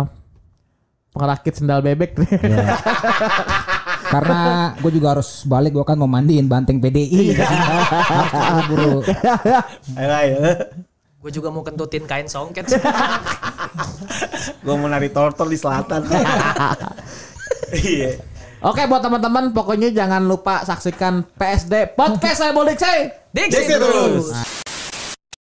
pengerakit 1.13 1.53
sendal 1.61 1.85
bebek. 1.85 2.17
Karena 4.13 4.73
gue 4.77 4.91
juga 4.93 5.17
harus 5.17 5.45
balik 5.45 5.77
gue 5.77 5.85
kan 5.85 5.97
mau 6.01 6.09
mandiin 6.09 6.49
banteng 6.49 6.77
PDI. 6.77 7.33
Harus 8.53 8.65
buru. 8.69 9.01
Ayo 9.97 10.09
ayo. 10.21 10.37
Gue 11.17 11.31
juga 11.33 11.49
mau 11.49 11.65
kentutin 11.65 12.05
kain 12.05 12.29
songket. 12.29 12.69
Gue 14.65 14.75
mau 14.77 14.85
nari 14.85 15.09
tortor 15.09 15.49
di 15.49 15.57
selatan. 15.57 16.05
Iya. 17.73 18.32
Oke 18.63 18.87
buat 18.87 19.03
teman-teman 19.03 19.51
pokoknya 19.51 19.91
jangan 19.91 20.23
lupa 20.23 20.63
saksikan 20.63 21.27
PSD 21.35 21.99
podcast 21.99 22.47
saya 22.47 22.55
Diksi. 22.55 23.11
Diksi 23.35 23.59
Diksi 23.59 23.75
terus. 23.75 24.31
terus. 24.31 24.72